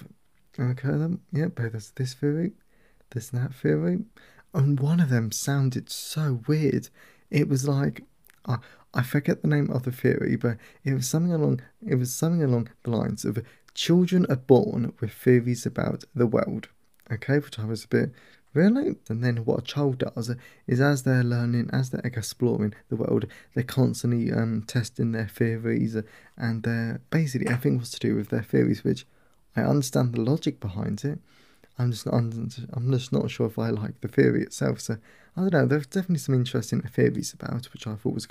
okay 0.58 0.88
then, 0.88 1.20
yep, 1.32 1.56
there's 1.56 1.92
this 1.92 2.12
theory, 2.12 2.52
there's 3.10 3.30
that 3.30 3.54
theory, 3.54 4.04
and 4.52 4.78
one 4.78 5.00
of 5.00 5.08
them 5.08 5.32
sounded 5.32 5.88
so 5.90 6.40
weird. 6.46 6.90
It 7.30 7.48
was 7.48 7.66
like 7.66 8.04
I, 8.46 8.58
I 8.94 9.02
forget 9.02 9.42
the 9.42 9.48
name 9.48 9.70
of 9.70 9.84
the 9.84 9.92
theory, 9.92 10.36
but 10.36 10.58
it 10.84 10.94
was 10.94 11.08
something 11.08 11.32
along 11.32 11.62
it 11.86 11.96
was 11.96 12.12
something 12.12 12.42
along 12.42 12.68
the 12.82 12.90
lines 12.90 13.24
of 13.24 13.42
children 13.74 14.26
are 14.28 14.36
born 14.36 14.92
with 15.00 15.12
theories 15.12 15.64
about 15.66 16.04
the 16.14 16.26
world. 16.26 16.68
Okay, 17.10 17.38
which 17.38 17.58
I 17.58 17.64
was 17.64 17.84
a 17.84 17.88
bit 17.88 18.12
really. 18.56 18.96
And 19.08 19.22
then 19.22 19.44
what 19.44 19.60
a 19.60 19.62
child 19.62 19.98
does 19.98 20.34
is 20.66 20.80
as 20.80 21.02
they're 21.02 21.22
learning, 21.22 21.70
as 21.72 21.90
they're 21.90 22.00
exploring 22.02 22.74
the 22.88 22.96
world, 22.96 23.26
they're 23.54 23.62
constantly 23.62 24.32
um, 24.32 24.64
testing 24.66 25.12
their 25.12 25.28
theories, 25.28 25.96
and 26.36 26.62
they're 26.62 27.00
basically 27.10 27.46
everything 27.46 27.78
was 27.78 27.90
to 27.92 28.00
do 28.00 28.16
with 28.16 28.30
their 28.30 28.42
theories, 28.42 28.82
which 28.82 29.06
I 29.54 29.62
understand 29.62 30.14
the 30.14 30.20
logic 30.20 30.58
behind 30.58 31.04
it. 31.04 31.18
I'm 31.78 31.90
just 31.90 32.06
not, 32.06 32.14
I'm 32.14 32.90
just 32.90 33.12
not 33.12 33.30
sure 33.30 33.46
if 33.46 33.58
I 33.58 33.68
like 33.68 34.00
the 34.00 34.08
theory 34.08 34.42
itself. 34.42 34.80
So 34.80 34.96
I 35.36 35.40
don't 35.42 35.52
know. 35.52 35.66
There's 35.66 35.86
definitely 35.86 36.18
some 36.18 36.34
interesting 36.34 36.80
theories 36.80 37.34
about, 37.34 37.66
which 37.72 37.86
I 37.86 37.94
thought 37.94 38.14
was 38.14 38.26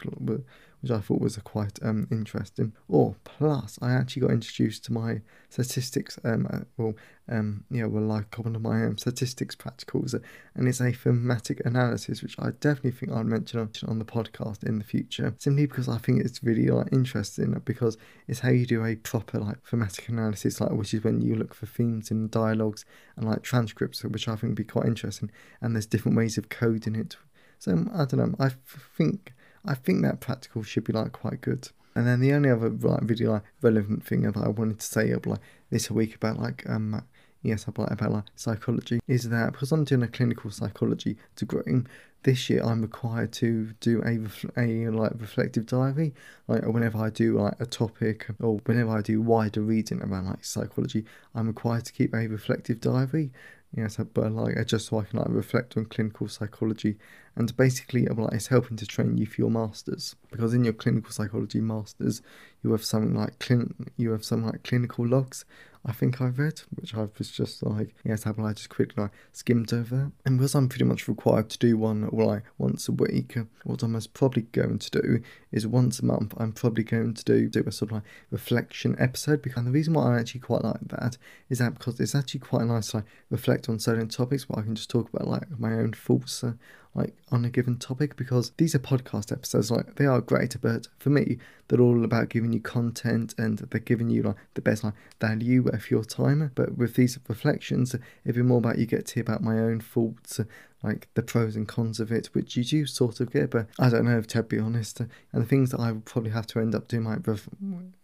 which 0.86 0.92
I 0.92 1.02
thought 1.02 1.20
was 1.20 1.36
quite 1.38 1.80
um, 1.82 2.08
interesting. 2.12 2.72
Or 2.88 3.16
plus, 3.24 3.80
I 3.82 3.94
actually 3.94 4.22
got 4.22 4.32
introduced 4.32 4.86
to 4.86 4.94
my 4.94 5.22
statistics. 5.50 6.20
Um, 6.24 6.48
uh, 6.54 6.60
well, 6.78 6.94
um, 7.28 7.64
yeah, 7.72 7.86
well, 7.86 8.04
like 8.04 8.38
one 8.38 8.56
of 8.56 8.62
my 8.62 8.86
um, 8.86 9.00
statistics 9.00 9.56
practicals, 9.56 10.14
uh, 10.14 10.20
and 10.54 10.68
it's 10.68 10.82
a 10.82 10.92
thematic 10.92 11.66
analysis, 11.66 12.22
which 12.22 12.36
I 12.38 12.52
definitely 12.60 12.92
think 12.92 13.12
I'll 13.12 13.24
mention 13.24 13.60
on, 13.60 13.72
on 13.88 13.98
the 13.98 14.06
podcast 14.06 14.64
in 14.64 14.78
the 14.78 14.84
future. 14.84 15.34
Simply 15.40 15.66
because 15.66 15.90
I 15.90 15.98
think 15.98 16.24
it's 16.24 16.44
really 16.44 16.68
like 16.68 16.94
interesting 16.94 17.60
because 17.66 17.98
it's 18.28 18.42
how 18.42 18.50
you 18.50 18.68
do 18.68 18.86
a 18.86 18.96
proper 18.96 19.40
like 19.40 19.66
thematic 19.66 20.08
analysis, 20.08 20.62
like 20.62 20.70
which 20.70 20.94
is 20.94 21.04
when 21.04 21.20
you 21.20 21.36
look 21.36 21.56
for 21.56 21.66
themes 21.66 22.12
in 22.12 22.30
dialogues 22.30 22.86
and 23.16 23.28
like 23.28 23.42
transcripts, 23.42 24.04
which 24.04 24.28
I 24.28 24.36
think 24.36 24.52
would 24.52 24.56
be 24.56 24.64
quite 24.64 24.86
interesting. 24.86 25.32
And 25.62 25.76
there's 25.76 25.88
different 25.88 26.16
ways 26.16 26.38
of 26.38 26.50
coding 26.50 26.96
it. 26.96 27.18
So 27.58 27.72
I 27.92 28.06
don't 28.06 28.18
know. 28.18 28.36
I 28.40 28.52
think 28.96 29.34
I 29.68 29.76
think 29.76 30.02
that 30.02 30.20
practical 30.20 30.64
should 30.64 30.84
be 30.84 30.94
like 30.94 31.12
quite 31.12 31.42
good. 31.42 31.70
And 31.96 32.06
then 32.06 32.20
the 32.20 32.34
only 32.34 32.50
other 32.50 32.70
like 32.70 33.02
really 33.04 33.26
like 33.26 33.44
relevant 33.62 34.06
thing 34.06 34.22
that 34.24 34.38
I 34.38 34.50
wanted 34.50 34.80
to 34.80 34.86
say 34.86 35.14
up 35.14 35.26
like 35.26 35.40
this 35.70 35.90
week 35.90 36.16
about 36.16 36.40
like 36.40 36.70
um 36.70 37.04
yes 37.42 37.66
about 37.66 37.92
about 37.92 38.12
like 38.12 38.24
psychology 38.36 39.00
is 39.08 39.30
that 39.30 39.54
because 39.54 39.72
I'm 39.72 39.86
doing 39.86 40.04
a 40.04 40.08
clinical 40.08 40.52
psychology 40.52 41.16
degree 41.36 41.84
this 42.24 42.50
year 42.50 42.64
I'm 42.64 42.82
required 42.82 43.32
to 43.34 43.72
do 43.80 44.02
a, 44.04 44.18
a 44.60 44.90
like 44.90 45.12
reflective 45.18 45.68
diary 45.68 46.14
like 46.48 46.66
whenever 46.66 46.98
I 46.98 47.12
do 47.12 47.40
like 47.40 47.54
a 47.60 47.66
topic 47.66 48.28
or 48.42 48.60
whenever 48.66 48.90
I 48.98 49.02
do 49.02 49.22
wider 49.22 49.62
reading 49.62 50.02
around 50.02 50.26
like 50.26 50.44
psychology 50.44 51.06
I'm 51.36 51.48
required 51.48 51.86
to 51.86 51.94
keep 51.94 52.14
a 52.14 52.28
reflective 52.28 52.82
diary 52.82 53.32
yes 53.76 53.98
but 54.14 54.32
like 54.32 54.66
just 54.68 54.88
so 54.88 55.00
I 55.00 55.04
can 55.04 55.20
like 55.20 55.28
reflect 55.30 55.76
on 55.76 55.86
clinical 55.86 56.28
psychology 56.28 56.98
and 57.36 57.56
basically 57.58 58.06
like 58.06 58.34
it's 58.34 58.48
helping 58.48 58.78
to 58.78 58.86
train 58.86 59.18
you 59.18 59.26
for 59.26 59.42
your 59.42 59.52
masters 59.52 60.16
because 60.32 60.54
in 60.54 60.64
your 60.64 60.74
clinical 60.74 61.12
psychology 61.12 61.60
masters 61.60 62.22
you 62.64 62.72
have 62.72 62.84
something 62.84 63.16
like 63.16 63.38
clin- 63.40 63.74
you 63.98 64.12
have 64.12 64.24
something 64.24 64.50
like 64.50 64.64
clinical 64.64 65.06
logs 65.06 65.46
I 65.88 65.92
think 65.92 66.20
I 66.20 66.26
read, 66.28 66.62
which 66.74 66.96
I 66.96 67.08
was 67.18 67.30
just 67.30 67.62
like, 67.62 67.94
yes, 68.04 68.24
how 68.24 68.34
I 68.40 68.54
just 68.54 68.70
quickly 68.70 69.04
like, 69.04 69.12
skimmed 69.32 69.72
over. 69.72 70.12
And 70.26 70.38
because 70.38 70.56
I'm 70.56 70.68
pretty 70.68 70.86
much 70.86 71.08
required 71.08 71.50
to 71.52 71.60
do 71.60 71.78
one 71.78 72.10
like 72.12 72.44
once 72.58 72.90
a 72.90 72.92
week, 72.92 73.38
what 73.64 73.84
I'm 73.84 73.92
most 73.92 74.16
probably 74.16 74.44
going 74.44 74.80
to 74.80 74.90
do 74.90 75.22
is 75.52 75.68
once 75.68 76.00
a 76.00 76.06
month, 76.06 76.34
I'm 76.38 76.54
probably 76.54 76.84
going 76.84 77.14
to 77.14 77.24
do, 77.24 77.48
do 77.50 77.64
a 77.68 77.72
sort 77.72 77.92
of 77.92 77.98
like 77.98 78.04
reflection 78.32 78.96
episode. 78.98 79.44
Because 79.44 79.64
the 79.64 79.72
reason 79.72 79.94
why 79.94 80.16
I 80.16 80.20
actually 80.20 80.42
quite 80.42 80.64
like 80.64 80.88
that 80.88 81.18
is 81.50 81.60
that 81.60 81.76
because 81.76 82.00
it's 82.00 82.16
actually 82.16 82.40
quite 82.40 82.66
nice 82.66 82.90
to 82.90 82.98
like 82.98 83.06
reflect 83.30 83.70
on 83.70 83.78
certain 83.78 84.10
topics 84.10 84.50
where 84.50 84.60
I 84.60 84.64
can 84.64 84.76
just 84.76 84.90
talk 84.90 85.14
about 85.14 85.28
like 85.28 85.60
my 85.60 85.74
own 85.74 85.94
thoughts 85.94 86.44
uh, 86.44 86.54
like 86.96 87.14
on 87.32 87.46
a 87.46 87.50
given 87.50 87.78
topic 87.78 88.16
because 88.16 88.52
these 88.58 88.74
are 88.74 88.80
podcast 88.80 89.32
episodes 89.32 89.70
like 89.70 89.96
they 89.96 90.06
are 90.06 90.22
great 90.22 90.56
but 90.62 90.88
for 90.98 91.10
me 91.10 91.38
they're 91.68 91.82
all 91.82 92.04
about 92.04 92.30
giving 92.30 92.54
you 92.54 92.60
content 92.60 93.36
and 93.38 93.60
they're 93.60 93.82
giving 93.82 94.10
you 94.10 94.24
like 94.24 94.36
the 94.54 94.62
best 94.62 94.84
like 94.84 94.94
value 95.20 95.68
of 95.68 95.92
your 95.92 96.04
time 96.04 96.52
but 96.56 96.78
with 96.78 96.96
these 96.96 97.20
reflections 97.28 97.96
it'd 98.24 98.36
be 98.36 98.42
more 98.42 98.60
about 98.60 98.78
you 98.78 98.86
get 98.86 99.06
to 99.06 99.16
hear 99.16 99.22
about 99.24 99.44
my 99.44 99.60
own 99.60 99.80
thoughts 99.80 100.40
like 100.86 101.08
the 101.16 101.24
pros 101.24 101.56
and 101.56 101.68
cons 101.68 102.00
of 102.00 102.12
it, 102.12 102.28
which 102.34 102.56
you 102.56 102.64
do 102.64 102.86
sort 102.86 103.20
of 103.20 103.32
get, 103.32 103.50
but 103.50 103.68
I 103.80 103.90
don't 103.90 104.06
know 104.06 104.20
if 104.20 104.28
to 104.28 104.44
be 104.44 104.60
honest. 104.60 105.00
And 105.00 105.10
the 105.34 105.46
things 105.46 105.72
that 105.72 105.80
I 105.80 105.92
would 105.92 106.06
probably 106.06 106.30
have 106.30 106.46
to 106.48 106.60
end 106.60 106.76
up 106.76 106.88
doing 106.88 107.04
my 107.04 107.18
ref- 107.26 107.50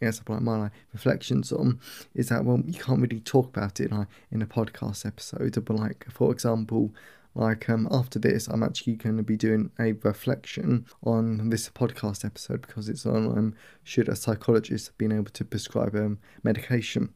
yes, 0.02 0.20
like 0.28 0.42
my 0.42 0.58
like, 0.58 0.72
reflections 0.92 1.52
on 1.52 1.80
is 2.16 2.30
that 2.30 2.44
well, 2.44 2.62
you 2.66 2.80
can't 2.80 3.00
really 3.00 3.20
talk 3.20 3.56
about 3.56 3.80
it 3.80 3.92
like 3.92 4.08
in 4.32 4.42
a 4.42 4.48
podcast 4.48 5.06
episode, 5.06 5.64
but 5.64 5.76
like 5.76 6.08
for 6.10 6.32
example, 6.32 6.92
like 7.34 7.70
um 7.70 7.88
after 7.92 8.20
this 8.20 8.48
i'm 8.48 8.64
actually 8.64 8.96
going 8.96 9.18
to 9.18 9.24
be 9.24 9.38
doing 9.38 9.72
a 9.80 9.94
reflection 10.04 10.86
on 11.04 11.50
this 11.50 11.70
podcast 11.70 12.26
episode 12.26 12.62
because 12.62 12.90
it's 12.90 13.06
on 13.06 13.26
um 13.38 13.56
should 13.84 14.10
a 14.10 14.16
psychologist 14.16 14.98
being 14.98 15.12
able 15.12 15.32
to 15.32 15.46
prescribe 15.46 15.96
um 15.96 16.20
medication? 16.44 17.14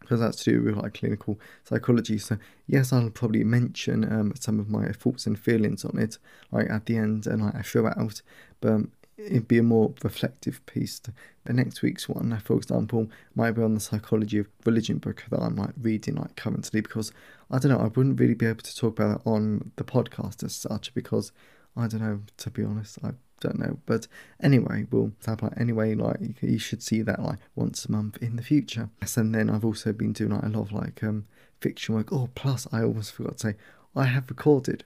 Because 0.00 0.18
that's 0.18 0.42
to 0.44 0.52
do 0.52 0.62
with 0.64 0.76
like 0.76 0.94
clinical 0.94 1.38
psychology. 1.64 2.18
So 2.18 2.36
yes 2.66 2.92
i'll 2.92 3.10
probably 3.10 3.44
mention 3.44 4.04
um 4.12 4.32
some 4.38 4.58
of 4.58 4.68
my 4.68 4.88
thoughts 4.92 5.26
and 5.26 5.38
feelings 5.38 5.84
on 5.84 5.98
it 5.98 6.18
like 6.50 6.70
at 6.70 6.86
the 6.86 6.96
end 6.96 7.26
and 7.26 7.42
like 7.42 7.64
throughout 7.64 8.22
but 8.60 8.72
um, 8.72 8.92
it'd 9.16 9.48
be 9.48 9.58
a 9.58 9.62
more 9.62 9.94
reflective 10.02 10.64
piece. 10.66 11.00
The 11.44 11.52
next 11.52 11.82
week's 11.82 12.08
one, 12.08 12.38
for 12.40 12.56
example, 12.56 13.08
might 13.34 13.52
be 13.52 13.62
on 13.62 13.74
the 13.74 13.80
psychology 13.80 14.38
of 14.38 14.48
religion 14.64 14.98
book 14.98 15.24
that 15.30 15.40
I'm 15.40 15.56
like 15.56 15.74
reading 15.80 16.16
like 16.16 16.36
currently 16.36 16.80
because 16.80 17.12
I 17.50 17.58
don't 17.58 17.72
know, 17.72 17.78
I 17.78 17.88
wouldn't 17.88 18.18
really 18.18 18.34
be 18.34 18.46
able 18.46 18.62
to 18.62 18.76
talk 18.76 18.98
about 18.98 19.20
it 19.20 19.22
on 19.26 19.72
the 19.76 19.84
podcast 19.84 20.42
as 20.44 20.54
such 20.54 20.94
because 20.94 21.32
I 21.76 21.86
don't 21.86 22.02
know, 22.02 22.20
to 22.38 22.50
be 22.50 22.64
honest, 22.64 22.98
I 23.02 23.12
don't 23.40 23.58
know. 23.58 23.78
But 23.86 24.06
anyway, 24.40 24.86
we'll 24.90 25.12
have 25.26 25.42
like 25.42 25.58
anyway, 25.58 25.94
like 25.94 26.20
you 26.40 26.58
should 26.58 26.82
see 26.82 27.02
that 27.02 27.20
like 27.22 27.38
once 27.54 27.84
a 27.84 27.92
month 27.92 28.18
in 28.22 28.36
the 28.36 28.42
future. 28.42 28.88
Yes, 29.00 29.16
and 29.16 29.34
then 29.34 29.50
I've 29.50 29.64
also 29.64 29.92
been 29.92 30.12
doing 30.12 30.30
like 30.30 30.44
a 30.44 30.48
lot 30.48 30.62
of 30.62 30.72
like 30.72 31.02
um 31.02 31.26
fiction 31.60 31.94
work. 31.94 32.12
Oh, 32.12 32.28
plus 32.34 32.66
I 32.72 32.82
almost 32.82 33.12
forgot 33.12 33.38
to 33.38 33.48
say 33.48 33.56
I 33.94 34.04
have 34.04 34.30
recorded 34.30 34.84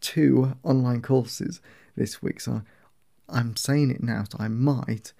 two 0.00 0.54
online 0.62 1.02
courses 1.02 1.60
this 1.96 2.22
week. 2.22 2.40
So 2.40 2.62
I'm 3.28 3.56
saying 3.56 3.90
it 3.90 4.02
now, 4.02 4.24
so 4.30 4.38
I 4.40 4.48
might 4.48 5.12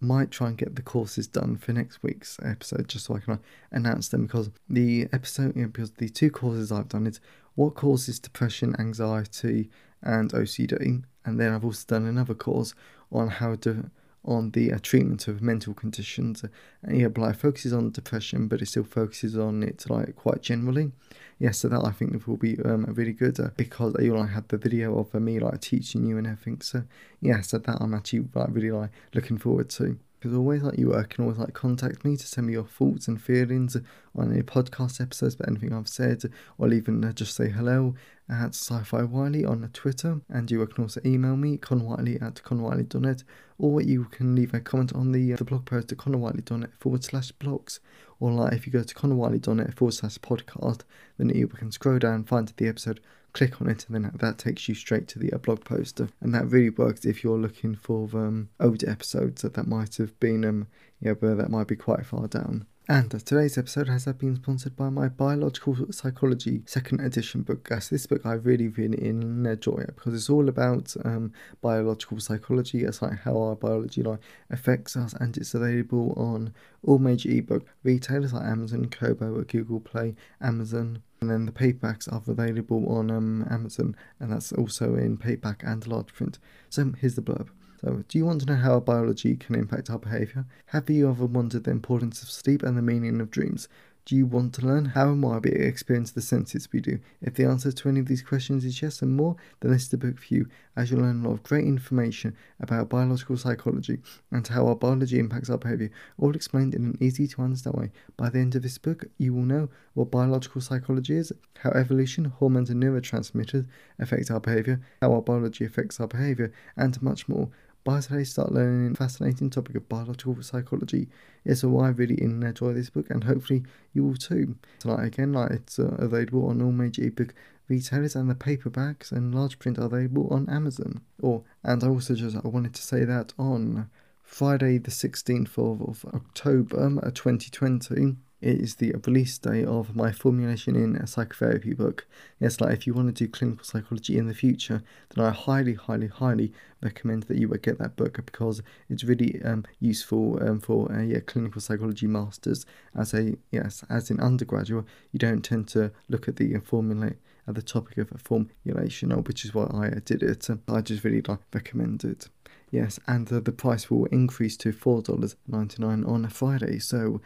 might 0.00 0.30
try 0.30 0.48
and 0.48 0.58
get 0.58 0.76
the 0.76 0.82
courses 0.82 1.26
done 1.26 1.56
for 1.56 1.72
next 1.72 2.02
week's 2.02 2.38
episode 2.44 2.86
just 2.88 3.06
so 3.06 3.16
I 3.16 3.20
can 3.20 3.38
announce 3.70 4.08
them 4.08 4.26
because 4.26 4.50
the 4.68 5.08
episode 5.12 5.54
because 5.54 5.92
the 5.92 6.10
two 6.10 6.30
courses 6.30 6.70
I've 6.70 6.90
done 6.90 7.06
is 7.06 7.20
what 7.54 7.74
causes 7.74 8.18
depression, 8.18 8.76
anxiety 8.78 9.70
and 10.02 10.30
OCD 10.32 11.04
and 11.24 11.40
then 11.40 11.52
I've 11.52 11.64
also 11.64 11.84
done 11.86 12.06
another 12.06 12.34
course 12.34 12.74
on 13.10 13.28
how 13.28 13.54
to 13.56 13.90
on 14.24 14.50
the 14.52 14.72
uh, 14.72 14.78
treatment 14.82 15.28
of 15.28 15.42
mental 15.42 15.74
conditions. 15.74 16.44
And 16.82 16.98
yeah, 16.98 17.08
but 17.08 17.22
like 17.22 17.36
focuses 17.36 17.72
on 17.72 17.90
depression, 17.90 18.48
but 18.48 18.62
it 18.62 18.66
still 18.66 18.84
focuses 18.84 19.36
on 19.36 19.62
it 19.62 19.84
like 19.88 20.16
quite 20.16 20.42
generally. 20.42 20.92
Yeah, 21.38 21.50
so 21.50 21.68
that 21.68 21.84
I 21.84 21.90
think 21.90 22.26
will 22.26 22.36
be 22.36 22.58
um, 22.64 22.84
really 22.84 23.12
good 23.12 23.40
uh, 23.40 23.50
because 23.56 23.96
you 24.00 24.16
like 24.16 24.30
had 24.30 24.48
the 24.48 24.56
video 24.56 24.98
of 24.98 25.14
uh, 25.14 25.20
me 25.20 25.40
like 25.40 25.60
teaching 25.60 26.04
you 26.06 26.16
and 26.16 26.26
everything. 26.26 26.60
So 26.60 26.84
yeah, 27.20 27.40
so 27.40 27.58
that 27.58 27.78
I'm 27.80 27.94
actually 27.94 28.26
like 28.34 28.48
really 28.50 28.70
like 28.70 28.90
looking 29.14 29.38
forward 29.38 29.68
to. 29.70 29.98
Because 30.24 30.38
always 30.38 30.62
like 30.62 30.78
you 30.78 30.94
uh, 30.94 31.04
can 31.04 31.24
always 31.24 31.36
like 31.36 31.52
contact 31.52 32.02
me 32.02 32.16
to 32.16 32.26
send 32.26 32.46
me 32.46 32.54
your 32.54 32.64
thoughts 32.64 33.08
and 33.08 33.20
feelings 33.20 33.76
on 34.16 34.32
any 34.32 34.40
podcast 34.40 34.98
episodes, 34.98 35.36
but 35.36 35.46
anything 35.46 35.74
I've 35.74 35.86
said, 35.86 36.22
or 36.56 36.72
even 36.72 37.04
uh, 37.04 37.12
just 37.12 37.36
say 37.36 37.50
hello 37.50 37.94
at 38.30 38.54
sci-fi 38.54 39.02
Whiteley 39.02 39.44
on 39.44 39.68
Twitter. 39.74 40.22
And 40.30 40.50
you 40.50 40.66
can 40.66 40.84
also 40.84 41.02
email 41.04 41.36
me 41.36 41.58
connorwhiteley 41.58 42.22
at 42.22 42.36
connorwhiteley.net, 42.36 43.22
or 43.58 43.82
you 43.82 44.04
can 44.04 44.34
leave 44.34 44.54
a 44.54 44.60
comment 44.60 44.94
on 44.94 45.12
the 45.12 45.34
uh, 45.34 45.36
the 45.36 45.44
blog 45.44 45.66
post 45.66 45.92
at 45.92 45.98
connorwhiteley.net 45.98 46.70
forward 46.80 47.04
slash 47.04 47.30
blogs. 47.32 47.80
Or 48.18 48.32
like 48.32 48.54
if 48.54 48.66
you 48.66 48.72
go 48.72 48.82
to 48.82 48.94
connorwhiteley.net 48.94 49.74
forward 49.74 49.92
slash 49.92 50.16
podcast, 50.20 50.84
then 51.18 51.28
you 51.28 51.48
can 51.48 51.70
scroll 51.70 51.98
down, 51.98 52.24
find 52.24 52.50
the 52.56 52.66
episode, 52.66 53.00
click 53.34 53.60
on 53.60 53.68
it 53.68 53.84
and 53.86 53.94
then 53.94 54.10
that 54.14 54.38
takes 54.38 54.68
you 54.68 54.74
straight 54.74 55.08
to 55.08 55.18
the 55.18 55.32
uh, 55.32 55.38
blog 55.38 55.62
post 55.64 56.00
and 56.00 56.34
that 56.34 56.46
really 56.46 56.70
works 56.70 57.04
if 57.04 57.22
you're 57.22 57.38
looking 57.38 57.74
for 57.74 58.08
um, 58.14 58.48
older 58.60 58.88
episodes 58.88 59.42
that, 59.42 59.54
that 59.54 59.66
might 59.66 59.96
have 59.96 60.18
been 60.20 60.44
um 60.44 60.66
yeah 61.00 61.12
but 61.12 61.36
that 61.36 61.50
might 61.50 61.66
be 61.66 61.76
quite 61.76 62.06
far 62.06 62.28
down 62.28 62.64
and 62.86 63.10
today's 63.10 63.56
episode 63.56 63.88
has 63.88 64.04
been 64.04 64.36
sponsored 64.36 64.76
by 64.76 64.90
my 64.90 65.08
Biological 65.08 65.74
Psychology 65.90 66.60
second 66.66 67.00
edition 67.00 67.40
book. 67.40 67.66
Guys, 67.66 67.88
this 67.88 68.06
book 68.06 68.26
I 68.26 68.34
really, 68.34 68.68
really 68.68 69.02
enjoy 69.02 69.84
because 69.86 70.12
it's 70.12 70.28
all 70.28 70.50
about 70.50 70.94
um, 71.02 71.32
biological 71.62 72.20
psychology. 72.20 72.84
It's 72.84 73.00
like 73.00 73.20
how 73.20 73.40
our 73.40 73.56
biology 73.56 74.02
like 74.02 74.18
affects 74.50 74.96
us, 74.96 75.14
and 75.14 75.34
it's 75.38 75.54
available 75.54 76.12
on 76.18 76.52
all 76.82 76.98
major 76.98 77.30
ebook 77.30 77.64
retailers 77.84 78.34
like 78.34 78.44
Amazon, 78.44 78.90
Kobo, 78.90 79.42
Google 79.44 79.80
Play, 79.80 80.14
Amazon. 80.42 81.02
And 81.22 81.30
then 81.30 81.46
the 81.46 81.52
paperbacks 81.52 82.12
are 82.12 82.22
available 82.30 82.86
on 82.92 83.10
um, 83.10 83.46
Amazon, 83.50 83.96
and 84.20 84.30
that's 84.30 84.52
also 84.52 84.94
in 84.94 85.16
paperback 85.16 85.62
and 85.64 85.86
large 85.86 86.12
print. 86.12 86.38
So 86.68 86.92
here's 87.00 87.14
the 87.14 87.22
blurb. 87.22 87.48
So, 87.84 88.02
do 88.08 88.16
you 88.16 88.24
want 88.24 88.40
to 88.40 88.46
know 88.46 88.56
how 88.56 88.72
our 88.72 88.80
biology 88.80 89.36
can 89.36 89.54
impact 89.54 89.90
our 89.90 89.98
behaviour? 89.98 90.46
Have 90.68 90.88
you 90.88 91.10
ever 91.10 91.26
wondered 91.26 91.64
the 91.64 91.70
importance 91.70 92.22
of 92.22 92.30
sleep 92.30 92.62
and 92.62 92.78
the 92.78 92.82
meaning 92.82 93.20
of 93.20 93.30
dreams? 93.30 93.68
Do 94.06 94.16
you 94.16 94.24
want 94.24 94.54
to 94.54 94.66
learn 94.66 94.86
how 94.86 95.08
and 95.08 95.22
why 95.22 95.36
we 95.36 95.50
experience 95.50 96.10
the 96.10 96.22
senses 96.22 96.72
we 96.72 96.80
do? 96.80 96.98
If 97.20 97.34
the 97.34 97.44
answer 97.44 97.72
to 97.72 97.88
any 97.90 98.00
of 98.00 98.06
these 98.06 98.22
questions 98.22 98.64
is 98.64 98.80
yes 98.80 99.02
and 99.02 99.14
more, 99.14 99.36
then 99.60 99.70
this 99.70 99.82
is 99.82 99.88
the 99.90 99.98
book 99.98 100.18
for 100.18 100.32
you, 100.32 100.46
as 100.76 100.90
you'll 100.90 101.00
learn 101.00 101.22
a 101.22 101.28
lot 101.28 101.34
of 101.34 101.42
great 101.42 101.66
information 101.66 102.34
about 102.58 102.88
biological 102.88 103.36
psychology 103.36 103.98
and 104.30 104.48
how 104.48 104.66
our 104.66 104.76
biology 104.76 105.18
impacts 105.18 105.50
our 105.50 105.58
behaviour, 105.58 105.90
all 106.18 106.34
explained 106.34 106.74
in 106.74 106.84
an 106.84 106.98
easy 107.00 107.26
to 107.28 107.42
understand 107.42 107.76
way. 107.76 107.92
By 108.16 108.30
the 108.30 108.38
end 108.38 108.54
of 108.54 108.62
this 108.62 108.78
book, 108.78 109.04
you 109.18 109.34
will 109.34 109.42
know 109.42 109.68
what 109.92 110.10
biological 110.10 110.62
psychology 110.62 111.16
is, 111.16 111.34
how 111.58 111.70
evolution, 111.70 112.26
hormones, 112.26 112.70
and 112.70 112.82
neurotransmitters 112.82 113.66
affect 113.98 114.30
our 114.30 114.40
behaviour, 114.40 114.80
how 115.02 115.12
our 115.12 115.22
biology 115.22 115.66
affects 115.66 116.00
our 116.00 116.08
behaviour, 116.08 116.50
and 116.76 117.00
much 117.02 117.28
more. 117.28 117.50
By 117.84 118.00
today, 118.00 118.24
start 118.24 118.50
learning 118.50 118.94
fascinating 118.94 119.50
topic 119.50 119.76
of 119.76 119.90
biological 119.90 120.42
psychology. 120.42 121.06
It's 121.44 121.60
so 121.60 121.78
I 121.80 121.90
really 121.90 122.18
enjoy 122.22 122.72
this 122.72 122.88
book, 122.88 123.10
and 123.10 123.22
hopefully 123.22 123.62
you 123.92 124.04
will 124.04 124.16
too. 124.16 124.56
Tonight 124.78 125.04
again, 125.04 125.34
like 125.34 125.50
it's 125.50 125.78
uh, 125.78 125.94
available 125.98 126.48
on 126.48 126.62
all 126.62 126.72
major 126.72 127.02
ebook 127.02 127.34
retailers, 127.68 128.16
and 128.16 128.30
the 128.30 128.34
paperbacks 128.34 129.12
and 129.12 129.34
large 129.34 129.58
print 129.58 129.78
are 129.78 129.84
available 129.84 130.32
on 130.32 130.48
Amazon. 130.48 131.02
Or 131.20 131.42
and 131.62 131.84
I 131.84 131.88
also 131.88 132.14
just 132.14 132.36
I 132.36 132.48
wanted 132.48 132.72
to 132.72 132.82
say 132.82 133.04
that 133.04 133.34
on 133.38 133.90
Friday 134.22 134.78
the 134.78 134.90
sixteenth 134.90 135.58
of, 135.58 135.82
of 135.82 136.06
October, 136.14 137.00
uh, 137.02 137.10
twenty 137.12 137.50
twenty 137.50 138.16
it 138.44 138.60
is 138.60 138.74
the 138.74 138.94
release 139.06 139.38
day 139.38 139.64
of 139.64 139.96
my 139.96 140.12
formulation 140.12 140.76
in 140.76 140.96
a 140.96 141.06
psychotherapy 141.06 141.72
book. 141.72 142.06
Yes, 142.38 142.60
like 142.60 142.74
if 142.74 142.86
you 142.86 142.92
want 142.92 143.08
to 143.08 143.24
do 143.24 143.30
clinical 143.30 143.64
psychology 143.64 144.18
in 144.18 144.26
the 144.26 144.34
future, 144.34 144.82
then 145.14 145.24
I 145.24 145.30
highly, 145.30 145.72
highly, 145.72 146.08
highly 146.08 146.52
recommend 146.82 147.22
that 147.24 147.38
you 147.38 147.48
would 147.48 147.62
get 147.62 147.78
that 147.78 147.96
book 147.96 148.20
because 148.26 148.60
it's 148.90 149.02
really 149.02 149.40
um, 149.42 149.64
useful 149.80 150.38
um, 150.46 150.60
for 150.60 150.92
a 150.92 151.04
yeah, 151.04 151.20
clinical 151.20 151.62
psychology 151.62 152.06
masters. 152.06 152.66
As 152.94 153.14
a 153.14 153.34
yes, 153.50 153.82
as 153.88 154.10
an 154.10 154.20
undergraduate, 154.20 154.84
you 155.10 155.18
don't 155.18 155.42
tend 155.42 155.68
to 155.68 155.90
look 156.10 156.28
at 156.28 156.36
the 156.36 156.58
formulate 156.58 157.16
at 157.48 157.54
the 157.54 157.62
topic 157.62 157.96
of 157.96 158.10
formulation, 158.20 159.10
which 159.22 159.46
is 159.46 159.54
why 159.54 159.68
I 159.72 160.00
did 160.04 160.22
it. 160.22 160.48
I 160.68 160.80
just 160.82 161.02
really 161.02 161.22
like 161.22 161.40
recommend 161.54 162.04
it. 162.04 162.28
Yes, 162.74 162.98
and 163.06 163.32
uh, 163.32 163.38
the 163.38 163.52
price 163.52 163.88
will 163.88 164.06
increase 164.06 164.56
to 164.56 164.72
$4.99 164.72 166.08
on 166.08 166.28
Friday. 166.28 166.80
So, 166.80 167.20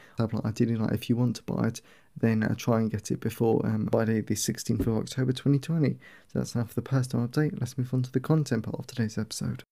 ideally, 0.45 0.77
like 0.77 0.93
if 0.93 1.09
you 1.09 1.17
want 1.17 1.37
to 1.37 1.43
buy 1.45 1.69
it, 1.69 1.81
then 2.15 2.43
uh, 2.43 2.55
try 2.55 2.81
and 2.81 2.91
get 2.91 3.11
it 3.11 3.21
before 3.21 3.65
um, 3.65 3.89
Friday, 3.91 4.21
the 4.21 4.35
16th 4.35 4.81
of 4.81 4.89
October 4.99 5.33
2020. 5.33 5.97
So, 6.27 6.39
that's 6.39 6.55
enough 6.55 6.69
for 6.69 6.75
the 6.75 6.83
personal 6.83 7.27
update. 7.27 7.59
Let's 7.59 7.79
move 7.79 7.95
on 7.95 8.03
to 8.03 8.13
the 8.13 8.21
content 8.21 8.65
part 8.65 8.79
of 8.79 8.87
today's 8.87 9.17
episode. 9.17 9.63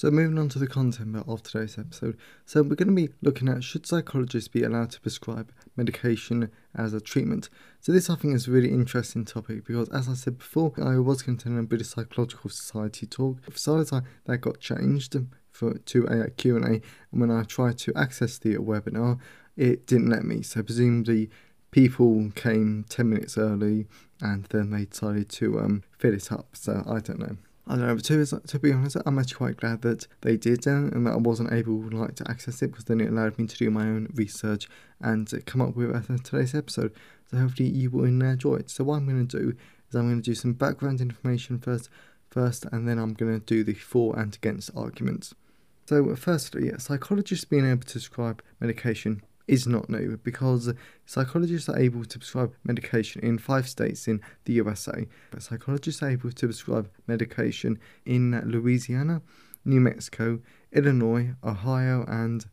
So 0.00 0.10
moving 0.10 0.38
on 0.38 0.48
to 0.48 0.58
the 0.58 0.66
content 0.66 1.14
of 1.28 1.42
today's 1.42 1.78
episode. 1.78 2.16
So 2.46 2.62
we're 2.62 2.74
going 2.74 2.88
to 2.88 2.94
be 2.94 3.10
looking 3.20 3.50
at 3.50 3.62
should 3.62 3.86
psychologists 3.86 4.48
be 4.48 4.62
allowed 4.62 4.92
to 4.92 5.00
prescribe 5.02 5.52
medication 5.76 6.50
as 6.74 6.94
a 6.94 7.02
treatment. 7.02 7.50
So 7.82 7.92
this 7.92 8.08
I 8.08 8.14
think 8.14 8.34
is 8.34 8.48
a 8.48 8.50
really 8.50 8.70
interesting 8.70 9.26
topic 9.26 9.66
because 9.66 9.90
as 9.90 10.08
I 10.08 10.14
said 10.14 10.38
before, 10.38 10.72
I 10.78 10.96
was 10.96 11.20
going 11.20 11.36
to 11.36 11.42
contending 11.42 11.64
a 11.64 11.66
British 11.66 11.88
Psychological 11.88 12.48
Society 12.48 13.04
talk. 13.04 13.42
For 13.42 13.58
some 13.58 13.84
time 13.84 14.04
that 14.24 14.38
got 14.38 14.58
changed 14.58 15.14
for 15.52 15.74
to 15.76 16.04
a 16.06 16.30
Q&A 16.30 16.60
and 16.62 16.82
when 17.10 17.30
I 17.30 17.42
tried 17.42 17.76
to 17.80 17.92
access 17.94 18.38
the 18.38 18.56
webinar, 18.56 19.18
it 19.54 19.86
didn't 19.86 20.08
let 20.08 20.24
me. 20.24 20.40
So 20.40 20.62
presumably 20.62 21.28
people 21.72 22.32
came 22.34 22.86
10 22.88 23.06
minutes 23.06 23.36
early 23.36 23.86
and 24.22 24.46
then 24.46 24.70
they 24.70 24.86
decided 24.86 25.28
to 25.28 25.60
um, 25.60 25.82
fill 25.98 26.14
it 26.14 26.32
up. 26.32 26.56
So 26.56 26.84
I 26.86 27.00
don't 27.00 27.18
know. 27.18 27.36
I 27.70 27.76
don't 27.76 27.86
know, 27.86 27.94
but 27.94 28.04
to, 28.06 28.40
to 28.48 28.58
be 28.58 28.72
honest, 28.72 28.96
I'm 29.06 29.16
actually 29.16 29.36
quite 29.36 29.56
glad 29.58 29.82
that 29.82 30.08
they 30.22 30.36
did 30.36 30.66
and 30.66 31.06
that 31.06 31.12
I 31.12 31.16
wasn't 31.18 31.52
able 31.52 31.80
like 31.92 32.16
to 32.16 32.28
access 32.28 32.60
it 32.62 32.72
because 32.72 32.86
then 32.86 33.00
it 33.00 33.10
allowed 33.10 33.38
me 33.38 33.46
to 33.46 33.56
do 33.56 33.70
my 33.70 33.82
own 33.82 34.08
research 34.12 34.68
and 35.00 35.32
come 35.46 35.60
up 35.60 35.76
with 35.76 35.94
uh, 35.94 36.16
today's 36.24 36.52
episode. 36.52 36.92
So 37.30 37.36
hopefully 37.36 37.68
you 37.68 37.88
will 37.90 38.06
enjoy 38.06 38.56
it. 38.56 38.70
So 38.70 38.82
what 38.82 38.96
I'm 38.96 39.06
going 39.06 39.24
to 39.24 39.38
do 39.38 39.48
is 39.88 39.94
I'm 39.94 40.08
going 40.08 40.20
to 40.20 40.30
do 40.30 40.34
some 40.34 40.52
background 40.52 41.00
information 41.00 41.60
first, 41.60 41.88
first, 42.28 42.66
and 42.72 42.88
then 42.88 42.98
I'm 42.98 43.14
going 43.14 43.38
to 43.38 43.46
do 43.46 43.62
the 43.62 43.74
for 43.74 44.18
and 44.18 44.34
against 44.34 44.72
arguments. 44.76 45.32
So 45.86 46.16
firstly, 46.16 46.72
psychologists 46.78 47.44
being 47.44 47.70
able 47.70 47.82
to 47.82 47.92
prescribe 47.92 48.42
medication 48.58 49.22
is 49.50 49.66
not 49.66 49.90
new 49.90 50.16
because 50.22 50.72
psychologists 51.06 51.68
are 51.68 51.76
able 51.76 52.04
to 52.04 52.18
prescribe 52.20 52.54
medication 52.62 53.20
in 53.22 53.36
five 53.36 53.68
states 53.68 54.06
in 54.06 54.20
the 54.44 54.52
USA. 54.54 55.08
But 55.32 55.42
psychologists 55.42 56.00
are 56.04 56.10
able 56.10 56.30
to 56.30 56.46
prescribe 56.46 56.88
medication 57.08 57.80
in 58.06 58.40
Louisiana, 58.48 59.22
New 59.64 59.80
Mexico, 59.80 60.38
Illinois, 60.72 61.34
Ohio, 61.42 62.04
and 62.06 62.46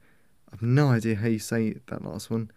I've 0.52 0.64
no 0.64 0.88
idea 0.88 1.16
how 1.18 1.28
you 1.28 1.38
say 1.38 1.76
that 1.86 2.04
last 2.04 2.32
one. 2.32 2.50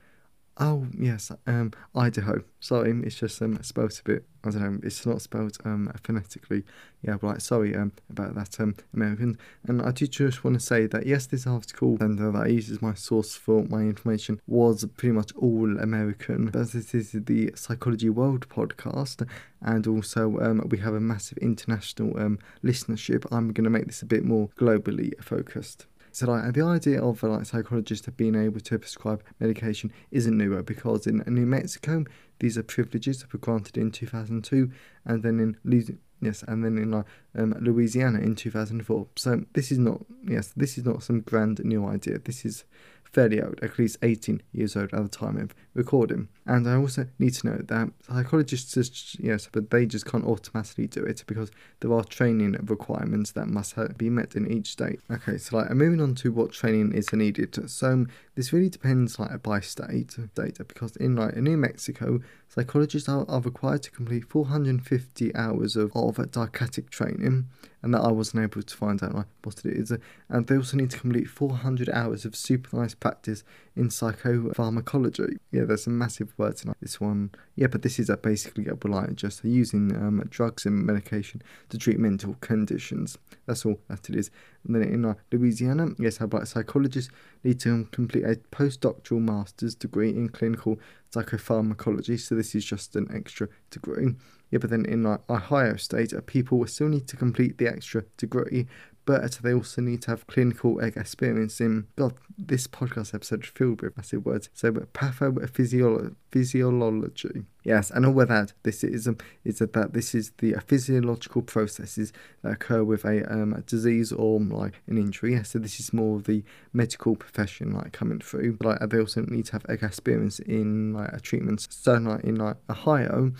Oh 0.56 0.86
yes, 0.98 1.32
um, 1.46 1.72
Idaho. 1.94 2.42
Sorry, 2.60 2.92
it's 3.04 3.14
just 3.16 3.40
um 3.40 3.62
spelled 3.62 3.98
a 3.98 4.02
bit. 4.02 4.24
I 4.44 4.50
don't 4.50 4.60
know. 4.62 4.78
It's 4.82 5.06
not 5.06 5.22
spelled 5.22 5.56
um 5.64 5.90
phonetically. 6.04 6.64
Yeah, 7.02 7.16
right. 7.22 7.40
Sorry 7.40 7.74
um 7.74 7.92
about 8.10 8.34
that 8.34 8.60
um 8.60 8.74
American. 8.92 9.38
And 9.66 9.80
I 9.80 9.90
do 9.92 10.06
just 10.06 10.44
want 10.44 10.60
to 10.60 10.60
say 10.60 10.86
that 10.88 11.06
yes, 11.06 11.26
this 11.26 11.46
article 11.46 11.96
and 12.00 12.20
uh, 12.20 12.30
that 12.32 12.42
I 12.42 12.48
use 12.48 12.70
as 12.70 12.82
my 12.82 12.92
source 12.92 13.34
for 13.36 13.64
my 13.64 13.80
information 13.80 14.38
was 14.46 14.84
pretty 14.96 15.12
much 15.14 15.32
all 15.36 15.78
American. 15.78 16.46
But 16.46 16.72
this 16.72 16.94
is 16.94 17.12
the 17.12 17.52
Psychology 17.54 18.10
World 18.10 18.46
podcast, 18.50 19.26
and 19.62 19.86
also 19.86 20.38
um 20.40 20.62
we 20.68 20.78
have 20.78 20.94
a 20.94 21.00
massive 21.00 21.38
international 21.38 22.18
um 22.20 22.38
listenership. 22.62 23.24
I'm 23.32 23.52
going 23.54 23.64
to 23.64 23.70
make 23.70 23.86
this 23.86 24.02
a 24.02 24.06
bit 24.06 24.24
more 24.24 24.50
globally 24.58 25.12
focused. 25.22 25.86
So 26.12 26.26
like 26.26 26.52
the 26.52 26.62
idea 26.62 27.02
of 27.02 27.22
like 27.22 27.46
psychologists 27.46 28.08
being 28.16 28.34
able 28.34 28.60
to 28.60 28.78
prescribe 28.78 29.22
medication 29.38 29.92
isn't 30.10 30.36
newer 30.36 30.62
because 30.62 31.06
in 31.06 31.22
New 31.26 31.46
Mexico 31.46 32.04
these 32.40 32.58
are 32.58 32.62
privileges 32.62 33.20
that 33.20 33.32
were 33.32 33.38
granted 33.38 33.76
in 33.76 33.92
2002, 33.92 34.70
and 35.04 35.22
then 35.22 35.38
in 35.38 35.98
yes, 36.20 36.42
and 36.48 36.64
then 36.64 36.78
in 36.78 36.90
like 36.90 37.04
um, 37.36 37.54
Louisiana 37.60 38.18
in 38.18 38.34
2004. 38.34 39.06
So 39.16 39.44
this 39.52 39.70
is 39.70 39.78
not 39.78 40.00
yes, 40.24 40.52
this 40.56 40.76
is 40.76 40.84
not 40.84 41.02
some 41.02 41.20
grand 41.20 41.62
new 41.64 41.86
idea. 41.86 42.18
This 42.18 42.44
is 42.44 42.64
fairly 43.12 43.42
old, 43.42 43.58
at 43.62 43.78
least 43.78 43.98
18 44.02 44.42
years 44.52 44.76
old 44.76 44.92
at 44.92 45.02
the 45.02 45.08
time 45.08 45.36
of 45.36 45.54
recording. 45.74 46.28
And 46.46 46.68
I 46.68 46.76
also 46.76 47.06
need 47.18 47.34
to 47.34 47.46
note 47.48 47.68
that 47.68 47.90
psychologists, 48.06 48.74
just, 48.74 49.18
yes, 49.20 49.48
but 49.50 49.70
they 49.70 49.86
just 49.86 50.06
can't 50.06 50.24
automatically 50.24 50.86
do 50.86 51.02
it 51.02 51.24
because 51.26 51.50
there 51.80 51.92
are 51.92 52.04
training 52.04 52.52
requirements 52.62 53.32
that 53.32 53.46
must 53.46 53.76
be 53.98 54.10
met 54.10 54.36
in 54.36 54.50
each 54.50 54.72
state. 54.72 55.00
Okay, 55.10 55.38
so 55.38 55.56
like 55.56 55.70
moving 55.70 56.00
on 56.00 56.14
to 56.16 56.32
what 56.32 56.52
training 56.52 56.92
is 56.92 57.12
needed. 57.12 57.70
So 57.70 58.06
this 58.34 58.52
really 58.52 58.68
depends 58.68 59.18
like 59.18 59.42
by 59.42 59.60
state 59.60 60.16
data 60.34 60.64
because 60.64 60.96
in 60.96 61.16
like 61.16 61.36
New 61.36 61.56
Mexico, 61.56 62.20
psychologists 62.48 63.08
are, 63.08 63.24
are 63.28 63.40
required 63.40 63.82
to 63.84 63.90
complete 63.90 64.24
450 64.28 65.34
hours 65.34 65.76
of, 65.76 65.92
of 65.94 66.16
didactic 66.30 66.90
training 66.90 67.48
and 67.82 67.94
that 67.94 68.02
I 68.02 68.10
wasn't 68.10 68.42
able 68.42 68.62
to 68.62 68.76
find 68.76 69.02
out 69.02 69.26
what 69.42 69.64
it 69.64 69.76
is. 69.76 69.92
And 70.28 70.46
they 70.46 70.56
also 70.56 70.76
need 70.76 70.90
to 70.90 70.98
complete 70.98 71.28
400 71.28 71.88
hours 71.90 72.24
of 72.24 72.36
supervised 72.36 73.00
practice 73.00 73.42
in 73.74 73.88
psychopharmacology. 73.88 75.38
Yeah, 75.50 75.64
there's 75.64 75.84
some 75.84 75.96
massive 75.96 76.34
words 76.36 76.64
in 76.64 76.74
this 76.80 77.00
one. 77.00 77.30
Yeah, 77.56 77.68
but 77.68 77.82
this 77.82 77.98
is 77.98 78.10
a 78.10 78.16
basically 78.16 78.66
a 78.66 78.74
like 78.86 79.14
just 79.14 79.44
using 79.44 79.94
um, 79.96 80.22
drugs 80.28 80.66
and 80.66 80.84
medication 80.84 81.42
to 81.70 81.78
treat 81.78 81.98
mental 81.98 82.36
conditions. 82.40 83.16
That's 83.46 83.64
all 83.64 83.80
that 83.88 84.08
it 84.10 84.16
is. 84.16 84.30
And 84.66 84.74
then 84.74 84.82
in 84.82 85.04
uh, 85.04 85.14
Louisiana, 85.32 85.88
yes, 85.98 86.18
how 86.18 86.26
about 86.26 86.48
psychologists 86.48 87.10
need 87.42 87.60
to 87.60 87.88
complete 87.92 88.24
a 88.24 88.36
postdoctoral 88.52 89.20
master's 89.20 89.74
degree 89.74 90.10
in 90.10 90.28
clinical 90.28 90.78
psychopharmacology. 91.12 92.18
So 92.18 92.34
this 92.34 92.54
is 92.54 92.64
just 92.64 92.94
an 92.96 93.08
extra 93.14 93.48
degree. 93.70 94.14
Yeah, 94.50 94.58
but 94.58 94.70
then 94.70 94.84
in 94.84 95.04
like 95.04 95.20
Ohio 95.30 95.76
State, 95.76 96.12
uh, 96.12 96.20
people 96.26 96.58
will 96.58 96.66
still 96.66 96.88
need 96.88 97.06
to 97.08 97.16
complete 97.16 97.58
the 97.58 97.68
extra 97.68 98.02
degree, 98.16 98.66
but 99.04 99.32
they 99.42 99.52
also 99.52 99.80
need 99.80 100.02
to 100.02 100.10
have 100.10 100.26
clinical 100.26 100.78
experience 100.80 101.60
in 101.60 101.86
God. 101.96 102.14
This 102.38 102.66
podcast 102.66 103.14
episode 103.14 103.46
filled 103.46 103.82
with 103.82 103.96
massive 103.96 104.24
words. 104.24 104.48
So, 104.54 104.72
pathophysiology. 104.72 107.44
Yes, 107.64 107.90
and 107.90 108.06
all 108.06 108.12
with 108.12 108.28
that, 108.28 108.52
this 108.62 108.84
is 108.84 109.08
um, 109.08 109.18
is 109.44 109.58
that 109.58 109.92
this 109.92 110.14
is 110.14 110.32
the 110.38 110.54
uh, 110.54 110.60
physiological 110.60 111.42
processes 111.42 112.12
that 112.42 112.52
occur 112.52 112.84
with 112.84 113.04
a 113.04 113.30
um, 113.30 113.62
disease 113.66 114.12
or 114.12 114.40
like 114.40 114.80
an 114.86 114.96
injury. 114.96 115.34
Yeah, 115.34 115.42
so 115.42 115.58
this 115.58 115.80
is 115.80 115.92
more 115.92 116.16
of 116.16 116.24
the 116.24 116.44
medical 116.72 117.16
profession 117.16 117.72
like 117.72 117.92
coming 117.92 118.20
through. 118.20 118.54
But 118.54 118.80
like, 118.80 118.90
they 118.90 118.98
also 118.98 119.22
need 119.22 119.46
to 119.46 119.52
have 119.52 119.66
experience 119.68 120.38
in 120.38 120.94
like 120.94 121.12
a 121.12 121.20
treatment. 121.20 121.66
So 121.68 121.94
like 121.94 122.24
in 122.24 122.36
like 122.36 122.56
Ohio, 122.70 123.32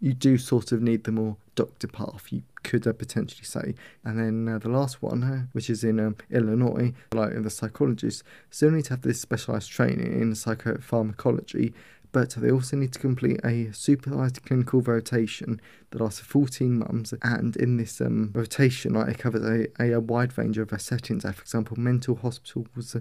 you 0.00 0.12
do 0.12 0.38
sort 0.38 0.72
of 0.72 0.80
need 0.82 1.04
the 1.04 1.12
more 1.12 1.36
doctor 1.54 1.88
path, 1.88 2.26
you 2.30 2.42
could 2.62 2.86
uh, 2.86 2.92
potentially 2.92 3.44
say. 3.44 3.74
And 4.04 4.18
then 4.18 4.54
uh, 4.54 4.58
the 4.58 4.68
last 4.68 5.02
one, 5.02 5.24
uh, 5.24 5.42
which 5.52 5.68
is 5.68 5.82
in 5.82 5.98
um, 5.98 6.16
Illinois, 6.30 6.92
like 7.12 7.42
the 7.42 7.50
psychologists, 7.50 8.22
still 8.50 8.70
need 8.70 8.84
to 8.86 8.90
have 8.90 9.02
this 9.02 9.20
specialised 9.20 9.70
training 9.70 10.20
in 10.20 10.32
psychopharmacology, 10.32 11.72
but 12.12 12.30
they 12.30 12.50
also 12.50 12.76
need 12.76 12.92
to 12.92 12.98
complete 12.98 13.40
a 13.44 13.72
supervised 13.72 14.42
clinical 14.44 14.80
rotation 14.80 15.60
that 15.90 16.00
lasts 16.00 16.20
14 16.20 16.78
months. 16.78 17.12
And 17.22 17.56
in 17.56 17.76
this 17.76 18.00
um, 18.00 18.30
rotation, 18.34 18.94
like, 18.94 19.08
it 19.08 19.18
covers 19.18 19.68
a, 19.78 19.92
a, 19.92 20.00
wide 20.00 20.36
range 20.38 20.58
of 20.58 20.70
settings, 20.80 21.24
uh, 21.24 21.32
for 21.32 21.42
example, 21.42 21.78
mental 21.78 22.16
hospitals, 22.16 22.96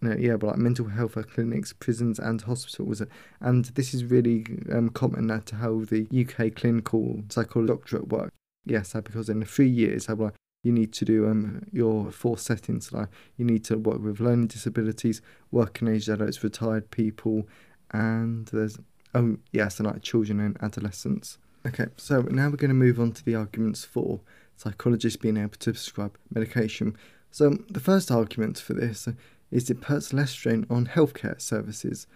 no, 0.00 0.14
yeah, 0.16 0.36
but 0.36 0.48
like 0.48 0.56
mental 0.58 0.86
health 0.86 1.16
clinics, 1.34 1.72
prisons, 1.72 2.18
and 2.18 2.40
hospitals. 2.42 3.02
And 3.40 3.64
this 3.66 3.94
is 3.94 4.04
really 4.04 4.44
um, 4.72 4.90
common 4.90 5.30
uh, 5.30 5.40
to 5.46 5.56
how 5.56 5.84
the 5.84 6.06
UK 6.12 6.54
clinical 6.54 7.22
psychology 7.28 7.72
doctorate 7.72 8.08
works. 8.08 8.32
Yes, 8.64 8.94
uh, 8.94 9.00
because 9.00 9.28
in 9.28 9.44
three 9.44 9.68
years, 9.68 10.08
like, 10.08 10.34
you 10.62 10.72
need 10.72 10.92
to 10.92 11.04
do 11.04 11.28
um, 11.28 11.64
your 11.72 12.10
four 12.10 12.36
settings. 12.38 12.92
Like 12.92 13.08
you 13.36 13.44
need 13.44 13.64
to 13.64 13.76
work 13.76 14.00
with 14.00 14.20
learning 14.20 14.48
disabilities, 14.48 15.22
working 15.50 15.88
age 15.88 16.08
adults, 16.08 16.42
retired 16.42 16.90
people, 16.90 17.48
and 17.90 18.46
there's 18.48 18.78
oh 19.14 19.38
yes, 19.52 19.78
and 19.78 19.88
like 19.88 20.02
children 20.02 20.40
and 20.40 20.56
adolescents. 20.62 21.38
Okay, 21.66 21.86
so 21.96 22.22
now 22.22 22.48
we're 22.48 22.56
going 22.56 22.68
to 22.68 22.74
move 22.74 23.00
on 23.00 23.12
to 23.12 23.24
the 23.24 23.34
arguments 23.34 23.84
for 23.84 24.20
psychologists 24.56 25.16
being 25.16 25.36
able 25.36 25.50
to 25.50 25.72
prescribe 25.72 26.16
medication. 26.32 26.96
So 27.30 27.58
the 27.68 27.80
first 27.80 28.10
argument 28.10 28.58
for 28.58 28.74
this 28.74 29.08
is 29.50 29.70
it 29.70 29.80
puts 29.80 30.12
less 30.12 30.30
strain 30.30 30.66
on 30.68 30.86
healthcare 30.86 31.40
services 31.40 32.06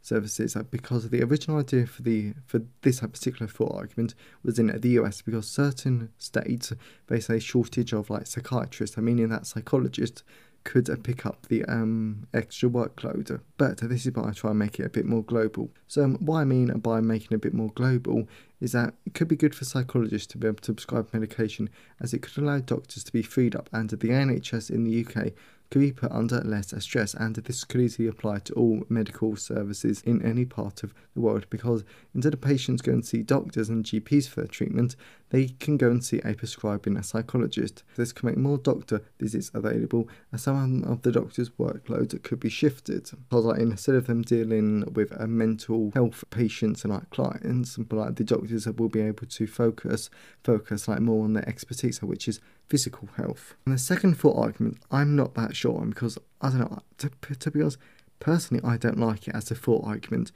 services 0.00 0.56
because 0.70 1.10
the 1.10 1.22
original 1.22 1.58
idea 1.58 1.86
for 1.86 2.02
the 2.02 2.32
for 2.46 2.62
this 2.82 3.00
particular 3.00 3.46
thought 3.46 3.74
argument 3.74 4.14
was 4.42 4.58
in 4.58 4.66
the 4.66 4.90
US 4.90 5.22
because 5.22 5.48
certain 5.48 6.10
states 6.18 6.72
face 7.06 7.28
a 7.28 7.40
shortage 7.40 7.92
of 7.92 8.10
like 8.10 8.26
psychiatrists, 8.26 8.96
I 8.96 9.00
meaning 9.00 9.28
that 9.28 9.46
psychologists 9.46 10.22
could 10.64 10.88
pick 11.02 11.24
up 11.24 11.46
the 11.46 11.64
um, 11.64 12.26
extra 12.34 12.68
workload. 12.68 13.40
But 13.56 13.78
this 13.78 14.06
is 14.06 14.14
why 14.14 14.28
I 14.28 14.32
try 14.32 14.50
and 14.50 14.58
make 14.58 14.78
it 14.78 14.84
a 14.84 14.90
bit 14.90 15.06
more 15.06 15.22
global. 15.22 15.70
So 15.86 16.04
um, 16.04 16.16
what 16.16 16.38
I 16.38 16.44
mean 16.44 16.66
by 16.80 17.00
making 17.00 17.28
it 17.30 17.36
a 17.36 17.38
bit 17.38 17.54
more 17.54 17.70
global 17.70 18.28
is 18.60 18.72
that 18.72 18.94
it 19.06 19.14
could 19.14 19.28
be 19.28 19.36
good 19.36 19.54
for 19.54 19.64
psychologists 19.64 20.26
to 20.32 20.38
be 20.38 20.46
able 20.46 20.58
to 20.58 20.74
prescribe 20.74 21.08
medication 21.12 21.70
as 22.00 22.12
it 22.12 22.22
could 22.22 22.36
allow 22.42 22.58
doctors 22.58 23.04
to 23.04 23.12
be 23.12 23.22
freed 23.22 23.54
up 23.54 23.70
and 23.72 23.88
the 23.88 23.96
NHS 23.96 24.70
in 24.70 24.84
the 24.84 25.06
UK 25.06 25.32
could 25.70 25.80
be 25.80 25.92
put 25.92 26.10
under 26.12 26.40
less 26.40 26.72
stress, 26.82 27.14
and 27.14 27.36
this 27.36 27.64
could 27.64 27.80
easily 27.80 28.08
apply 28.08 28.38
to 28.40 28.52
all 28.54 28.84
medical 28.88 29.36
services 29.36 30.02
in 30.02 30.24
any 30.24 30.44
part 30.44 30.82
of 30.82 30.94
the 31.14 31.20
world 31.20 31.46
because 31.50 31.84
instead 32.14 32.34
of 32.34 32.40
patients 32.40 32.82
going 32.82 33.02
to 33.02 33.06
see 33.06 33.22
doctors 33.22 33.68
and 33.68 33.84
GPs 33.84 34.28
for 34.28 34.40
their 34.40 34.48
treatment, 34.48 34.96
they 35.30 35.48
can 35.48 35.76
go 35.76 35.90
and 35.90 36.02
see 36.02 36.20
a 36.24 36.32
prescribing 36.34 37.00
psychologist. 37.02 37.82
This 37.96 38.12
can 38.12 38.28
make 38.28 38.38
more 38.38 38.58
doctor 38.58 39.02
visits 39.20 39.50
available, 39.52 40.08
and 40.32 40.40
some 40.40 40.84
of 40.84 41.02
the 41.02 41.12
doctor's 41.12 41.50
workload 41.50 42.22
could 42.22 42.40
be 42.40 42.48
shifted. 42.48 43.10
Because 43.28 43.44
like, 43.44 43.60
instead 43.60 43.94
of 43.94 44.06
them 44.06 44.22
dealing 44.22 44.90
with 44.92 45.12
a 45.12 45.26
mental 45.26 45.90
health 45.94 46.24
patients 46.30 46.84
and 46.84 46.92
like 46.92 47.10
clients, 47.10 47.76
but 47.76 47.96
like 47.96 48.16
the 48.16 48.24
doctors 48.24 48.66
will 48.66 48.88
be 48.88 49.00
able 49.00 49.26
to 49.26 49.46
focus 49.46 50.08
focus 50.42 50.88
like 50.88 51.00
more 51.00 51.24
on 51.24 51.34
their 51.34 51.48
expertise, 51.48 52.02
which 52.02 52.28
is 52.28 52.40
physical 52.68 53.08
health. 53.16 53.54
And 53.64 53.74
the 53.74 53.78
second 53.78 54.18
thought 54.18 54.38
argument, 54.38 54.78
I'm 54.90 55.16
not 55.16 55.34
that 55.34 55.56
sure 55.56 55.80
on 55.80 55.90
because 55.90 56.18
I 56.40 56.50
don't 56.50 56.60
know. 56.60 56.82
To, 56.98 57.10
to 57.34 57.50
be 57.50 57.60
honest, 57.60 57.78
personally, 58.20 58.62
I 58.64 58.76
don't 58.76 58.98
like 58.98 59.28
it 59.28 59.34
as 59.34 59.50
a 59.50 59.54
thought 59.54 59.84
argument. 59.84 60.32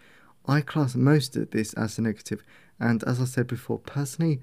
I 0.47 0.61
class 0.61 0.97
most 0.97 1.37
of 1.37 1.51
this 1.51 1.73
as 1.75 1.99
a 1.99 2.03
negative, 2.03 2.43
and 2.81 3.05
as 3.05 3.21
I 3.21 3.27
said 3.27 3.47
before, 3.47 3.79
personally, 3.79 4.41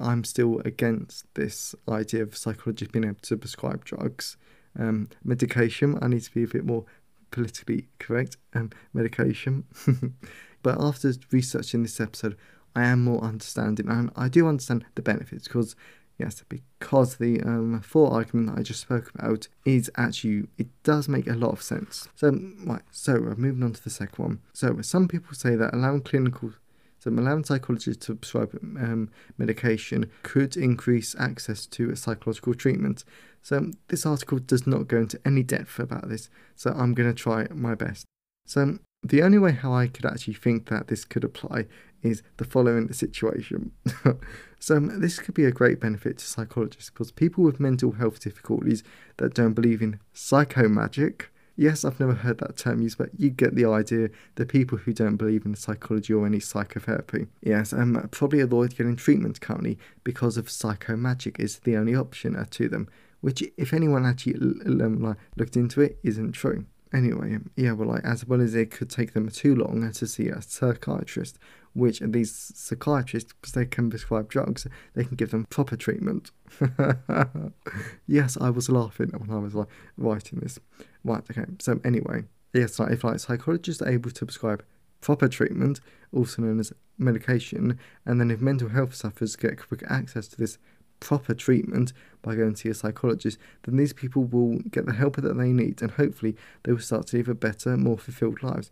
I'm 0.00 0.24
still 0.24 0.60
against 0.64 1.26
this 1.34 1.74
idea 1.88 2.22
of 2.22 2.36
psychologists 2.36 2.92
being 2.92 3.04
able 3.04 3.20
to 3.22 3.36
prescribe 3.36 3.84
drugs. 3.84 4.36
Um, 4.78 5.08
medication, 5.24 5.98
I 6.00 6.08
need 6.08 6.22
to 6.22 6.32
be 6.32 6.44
a 6.44 6.48
bit 6.48 6.64
more 6.64 6.84
politically 7.30 7.88
correct. 7.98 8.36
Um, 8.54 8.70
medication. 8.94 9.64
but 10.62 10.80
after 10.80 11.12
researching 11.30 11.82
this 11.82 12.00
episode, 12.00 12.36
I 12.76 12.84
am 12.84 13.04
more 13.04 13.22
understanding, 13.22 13.88
and 13.88 14.10
I 14.14 14.28
do 14.28 14.46
understand 14.46 14.84
the 14.94 15.02
benefits 15.02 15.48
because 15.48 15.74
Yes, 16.18 16.42
because 16.48 17.16
the 17.16 17.40
um, 17.42 17.80
argument 17.94 18.48
that 18.48 18.58
I 18.58 18.62
just 18.62 18.80
spoke 18.80 19.12
about 19.14 19.46
is 19.64 19.88
actually, 19.96 20.48
it 20.58 20.66
does 20.82 21.08
make 21.08 21.28
a 21.28 21.34
lot 21.34 21.52
of 21.52 21.62
sense. 21.62 22.08
So, 22.16 22.36
right, 22.66 22.82
so 22.90 23.14
moving 23.36 23.62
on 23.62 23.72
to 23.74 23.84
the 23.84 23.90
second 23.90 24.24
one. 24.24 24.40
So, 24.52 24.80
some 24.82 25.06
people 25.06 25.34
say 25.34 25.54
that 25.54 25.72
allowing 25.72 26.00
clinical, 26.00 26.54
so 26.98 27.10
allowing 27.10 27.44
psychologists 27.44 28.04
to 28.06 28.16
prescribe 28.16 28.58
um, 28.62 29.10
medication 29.38 30.10
could 30.24 30.56
increase 30.56 31.14
access 31.20 31.66
to 31.66 31.94
psychological 31.94 32.54
treatment. 32.54 33.04
So, 33.40 33.70
this 33.86 34.04
article 34.04 34.40
does 34.40 34.66
not 34.66 34.88
go 34.88 34.96
into 34.96 35.20
any 35.24 35.44
depth 35.44 35.78
about 35.78 36.08
this, 36.08 36.30
so 36.56 36.72
I'm 36.72 36.94
going 36.94 37.08
to 37.08 37.14
try 37.14 37.46
my 37.54 37.76
best. 37.76 38.04
So, 38.44 38.80
the 39.02 39.22
only 39.22 39.38
way 39.38 39.52
how 39.52 39.72
I 39.72 39.86
could 39.86 40.04
actually 40.04 40.34
think 40.34 40.68
that 40.68 40.88
this 40.88 41.04
could 41.04 41.24
apply 41.24 41.66
is 42.02 42.22
the 42.36 42.44
following 42.44 42.92
situation. 42.92 43.72
so, 44.60 44.78
this 44.78 45.18
could 45.18 45.34
be 45.34 45.44
a 45.44 45.52
great 45.52 45.80
benefit 45.80 46.18
to 46.18 46.24
psychologists 46.24 46.90
because 46.90 47.10
people 47.10 47.44
with 47.44 47.60
mental 47.60 47.92
health 47.92 48.20
difficulties 48.20 48.82
that 49.16 49.34
don't 49.34 49.54
believe 49.54 49.82
in 49.82 50.00
psychomagic, 50.14 51.26
yes, 51.56 51.84
I've 51.84 52.00
never 52.00 52.14
heard 52.14 52.38
that 52.38 52.56
term 52.56 52.80
used, 52.80 52.98
but 52.98 53.10
you 53.18 53.30
get 53.30 53.54
the 53.54 53.66
idea. 53.66 54.08
The 54.36 54.46
people 54.46 54.78
who 54.78 54.92
don't 54.92 55.16
believe 55.16 55.44
in 55.44 55.54
psychology 55.54 56.14
or 56.14 56.24
any 56.24 56.40
psychotherapy, 56.40 57.26
yes, 57.42 57.72
um, 57.72 58.08
probably 58.10 58.40
avoid 58.40 58.76
getting 58.76 58.96
treatment 58.96 59.40
currently 59.40 59.78
because 60.04 60.36
of 60.36 60.46
psychomagic 60.46 61.38
is 61.38 61.58
the 61.60 61.76
only 61.76 61.94
option 61.94 62.36
uh, 62.36 62.46
to 62.52 62.68
them, 62.68 62.88
which, 63.20 63.42
if 63.56 63.72
anyone 63.72 64.06
actually 64.06 64.34
um, 64.34 65.16
looked 65.36 65.56
into 65.56 65.80
it, 65.80 65.98
isn't 66.02 66.32
true. 66.32 66.64
Anyway, 66.92 67.38
yeah, 67.54 67.72
well, 67.72 67.88
like, 67.88 68.04
as 68.04 68.26
well 68.26 68.40
as 68.40 68.54
it 68.54 68.70
could 68.70 68.88
take 68.88 69.12
them 69.12 69.28
too 69.28 69.54
long 69.54 69.90
to 69.92 70.06
see 70.06 70.28
a 70.28 70.40
psychiatrist, 70.40 71.38
which 71.74 72.00
these 72.00 72.52
psychiatrists, 72.54 73.34
because 73.34 73.52
they 73.52 73.66
can 73.66 73.90
prescribe 73.90 74.28
drugs, 74.28 74.66
they 74.94 75.04
can 75.04 75.16
give 75.16 75.30
them 75.30 75.44
proper 75.50 75.76
treatment. 75.76 76.30
yes, 78.06 78.38
I 78.40 78.50
was 78.50 78.70
laughing 78.70 79.10
when 79.16 79.30
I 79.30 79.38
was 79.38 79.54
like 79.54 79.68
writing 79.96 80.40
this. 80.40 80.58
Right, 81.04 81.22
okay. 81.30 81.44
So 81.58 81.78
anyway, 81.84 82.24
yes, 82.54 82.78
like 82.78 82.92
if 82.92 83.04
like 83.04 83.20
psychologists 83.20 83.82
are 83.82 83.90
able 83.90 84.10
to 84.10 84.24
prescribe 84.24 84.64
proper 85.00 85.28
treatment, 85.28 85.80
also 86.12 86.42
known 86.42 86.58
as 86.58 86.72
medication, 86.96 87.78
and 88.06 88.20
then 88.20 88.30
if 88.30 88.40
mental 88.40 88.70
health 88.70 88.94
sufferers 88.94 89.36
get 89.36 89.58
quick 89.58 89.84
access 89.88 90.26
to 90.28 90.36
this 90.36 90.58
proper 91.00 91.34
treatment 91.34 91.92
by 92.22 92.34
going 92.34 92.54
to 92.54 92.70
a 92.70 92.74
psychologist, 92.74 93.38
then 93.62 93.76
these 93.76 93.92
people 93.92 94.24
will 94.24 94.58
get 94.70 94.86
the 94.86 94.92
help 94.92 95.16
that 95.16 95.36
they 95.36 95.52
need 95.52 95.80
and 95.82 95.92
hopefully 95.92 96.36
they 96.64 96.72
will 96.72 96.80
start 96.80 97.06
to 97.08 97.16
live 97.16 97.28
a 97.28 97.34
better, 97.34 97.76
more 97.76 97.98
fulfilled 97.98 98.42
lives. 98.42 98.70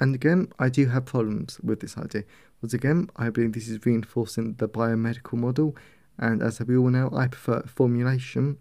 And 0.00 0.14
again, 0.14 0.48
I 0.58 0.68
do 0.68 0.86
have 0.86 1.06
problems 1.06 1.58
with 1.60 1.80
this 1.80 1.98
idea. 1.98 2.24
Once 2.62 2.74
again, 2.74 3.08
I 3.16 3.30
believe 3.30 3.52
this 3.52 3.68
is 3.68 3.84
reinforcing 3.84 4.54
the 4.54 4.68
biomedical 4.68 5.34
model, 5.34 5.76
and 6.18 6.42
as 6.42 6.60
we 6.60 6.76
all 6.76 6.90
know, 6.90 7.10
I 7.12 7.28
prefer 7.28 7.62
formulation. 7.62 8.58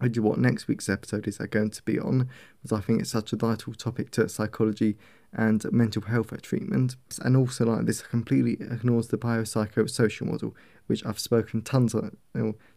I 0.00 0.08
do 0.08 0.22
what 0.22 0.38
next 0.38 0.68
week's 0.68 0.88
episode 0.88 1.26
is 1.26 1.38
going 1.38 1.70
to 1.70 1.82
be 1.82 1.98
on, 1.98 2.28
because 2.62 2.78
I 2.78 2.82
think 2.82 3.00
it's 3.00 3.10
such 3.10 3.32
a 3.32 3.36
vital 3.36 3.72
topic 3.74 4.10
to 4.12 4.28
psychology 4.28 4.96
and 5.32 5.64
mental 5.72 6.02
health 6.02 6.32
treatment. 6.42 6.96
And 7.22 7.36
also, 7.36 7.66
like 7.66 7.86
this, 7.86 8.02
completely 8.02 8.52
ignores 8.52 9.08
the 9.08 9.18
biopsychosocial 9.18 10.26
model, 10.26 10.54
which 10.86 11.04
I've 11.04 11.18
spoken 11.18 11.62
tons 11.62 11.94
of, 11.94 12.10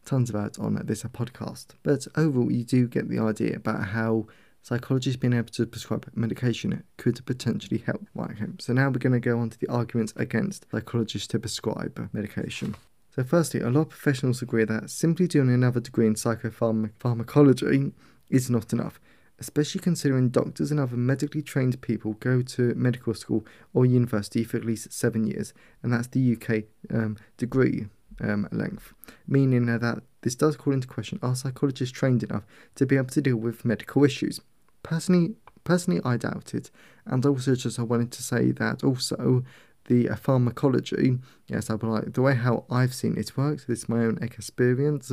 tons 0.05 0.29
about 0.29 0.59
on 0.59 0.81
this 0.85 1.03
podcast. 1.03 1.67
But 1.83 2.07
overall, 2.15 2.51
you 2.51 2.63
do 2.63 2.87
get 2.87 3.09
the 3.09 3.19
idea 3.19 3.55
about 3.55 3.85
how 3.89 4.27
psychologists 4.61 5.19
being 5.19 5.33
able 5.33 5.49
to 5.49 5.65
prescribe 5.65 6.09
medication 6.15 6.83
could 6.97 7.25
potentially 7.25 7.79
help. 7.79 8.05
Okay. 8.17 8.45
So 8.59 8.73
now 8.73 8.89
we're 8.89 8.99
going 8.99 9.13
to 9.13 9.19
go 9.19 9.39
on 9.39 9.49
to 9.49 9.59
the 9.59 9.67
arguments 9.67 10.13
against 10.15 10.65
psychologists 10.71 11.27
to 11.29 11.39
prescribe 11.39 12.09
medication. 12.13 12.75
So 13.15 13.23
firstly, 13.23 13.61
a 13.61 13.69
lot 13.69 13.81
of 13.81 13.89
professionals 13.89 14.41
agree 14.41 14.65
that 14.65 14.89
simply 14.89 15.27
doing 15.27 15.49
another 15.49 15.79
degree 15.79 16.07
in 16.07 16.15
psychopharmacology 16.15 17.93
is 18.29 18.49
not 18.49 18.71
enough, 18.71 18.99
especially 19.39 19.81
considering 19.81 20.29
doctors 20.29 20.71
and 20.71 20.79
other 20.79 20.95
medically 20.95 21.41
trained 21.41 21.81
people 21.81 22.13
go 22.13 22.41
to 22.41 22.73
medical 22.75 23.13
school 23.13 23.45
or 23.73 23.85
university 23.85 24.43
for 24.43 24.57
at 24.57 24.65
least 24.65 24.93
seven 24.93 25.25
years, 25.25 25.53
and 25.81 25.91
that's 25.91 26.07
the 26.07 26.37
UK 26.37 26.65
um, 26.93 27.17
degree 27.37 27.87
um, 28.21 28.47
length, 28.51 28.93
meaning 29.27 29.65
that 29.65 30.01
this 30.21 30.35
does 30.35 30.57
call 30.57 30.73
into 30.73 30.87
question 30.87 31.19
are 31.21 31.35
psychologists 31.35 31.97
trained 31.97 32.23
enough 32.23 32.43
to 32.75 32.85
be 32.85 32.97
able 32.97 33.07
to 33.07 33.21
deal 33.21 33.37
with 33.37 33.65
medical 33.65 34.03
issues? 34.03 34.41
Personally, 34.83 35.35
personally, 35.63 36.01
I 36.03 36.17
doubt 36.17 36.53
it. 36.53 36.71
And 37.05 37.25
also, 37.25 37.55
just 37.55 37.79
I 37.79 37.83
wanted 37.83 38.11
to 38.11 38.23
say 38.23 38.51
that 38.51 38.83
also 38.83 39.43
the 39.85 40.09
uh, 40.09 40.15
pharmacology, 40.15 41.17
yes, 41.47 41.69
I 41.69 41.73
would 41.73 41.83
like 41.83 42.13
the 42.13 42.21
way 42.21 42.35
how 42.35 42.65
I've 42.69 42.93
seen 42.93 43.17
it 43.17 43.35
work. 43.35 43.65
This 43.65 43.79
is 43.79 43.89
my 43.89 43.99
own 43.99 44.19
experience. 44.21 45.11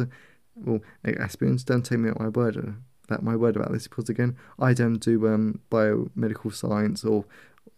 Well, 0.55 0.81
experience. 1.05 1.65
Don't 1.65 1.83
take 1.83 1.99
me 1.99 2.11
at 2.11 2.19
my 2.19 2.29
word. 2.29 2.57
Uh, 2.57 2.73
that 3.09 3.23
my 3.23 3.37
word 3.37 3.57
about 3.57 3.73
this 3.73 3.87
because 3.87 4.09
again, 4.09 4.37
I 4.59 4.73
don't 4.73 4.99
do 4.99 5.29
um, 5.29 5.61
biomedical 5.71 6.53
science 6.53 7.05
or 7.05 7.25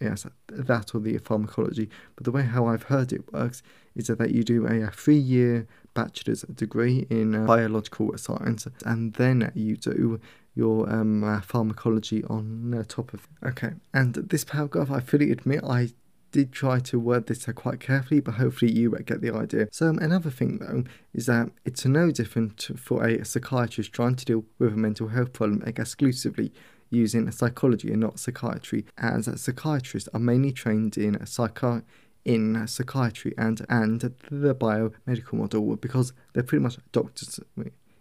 yes, 0.00 0.26
that 0.48 0.94
or 0.94 1.00
the 1.00 1.18
pharmacology. 1.18 1.88
But 2.16 2.24
the 2.24 2.32
way 2.32 2.42
how 2.42 2.66
I've 2.66 2.84
heard 2.84 3.12
it 3.12 3.32
works 3.32 3.62
is 3.94 4.06
that 4.06 4.30
you 4.30 4.44
do 4.44 4.66
a, 4.66 4.82
a 4.82 4.90
three-year 4.90 5.66
bachelor's 5.94 6.42
degree 6.42 7.06
in 7.10 7.34
uh, 7.34 7.46
biological 7.46 8.16
science, 8.16 8.66
and 8.84 9.14
then 9.14 9.50
you 9.54 9.76
do 9.76 10.20
your 10.54 10.90
um, 10.92 11.22
uh, 11.22 11.40
pharmacology 11.40 12.24
on 12.24 12.74
uh, 12.74 12.84
top 12.86 13.12
of. 13.12 13.26
it. 13.42 13.48
Okay, 13.48 13.72
and 13.92 14.14
this 14.14 14.44
paragraph, 14.44 14.90
I 14.90 15.00
fully 15.00 15.30
admit, 15.30 15.62
I 15.64 15.90
did 16.30 16.52
try 16.52 16.78
to 16.78 16.98
word 16.98 17.26
this 17.26 17.46
quite 17.54 17.80
carefully, 17.80 18.20
but 18.20 18.34
hopefully 18.34 18.70
you 18.70 18.90
get 19.06 19.20
the 19.20 19.32
idea. 19.32 19.68
So 19.72 19.88
um, 19.88 19.98
another 19.98 20.30
thing 20.30 20.58
though 20.58 20.84
is 21.14 21.26
that 21.26 21.50
it's 21.64 21.84
no 21.84 22.10
different 22.10 22.70
for 22.76 23.04
a 23.06 23.24
psychiatrist 23.24 23.92
trying 23.92 24.16
to 24.16 24.24
deal 24.24 24.44
with 24.58 24.74
a 24.74 24.76
mental 24.76 25.08
health 25.08 25.32
problem 25.32 25.62
exclusively 25.66 26.52
using 26.90 27.30
psychology 27.30 27.90
and 27.90 28.00
not 28.00 28.18
psychiatry, 28.18 28.84
as 28.98 29.28
psychiatrists 29.40 30.08
are 30.14 30.20
mainly 30.20 30.52
trained 30.52 30.96
in 30.96 31.16
psychi- 31.16 31.84
in 32.24 32.66
psychiatry 32.66 33.32
and 33.38 33.64
and 33.68 34.00
the 34.30 34.54
biomedical 34.54 35.34
model 35.34 35.76
because 35.76 36.12
they're 36.32 36.42
pretty 36.42 36.62
much 36.62 36.78
doctors 36.92 37.40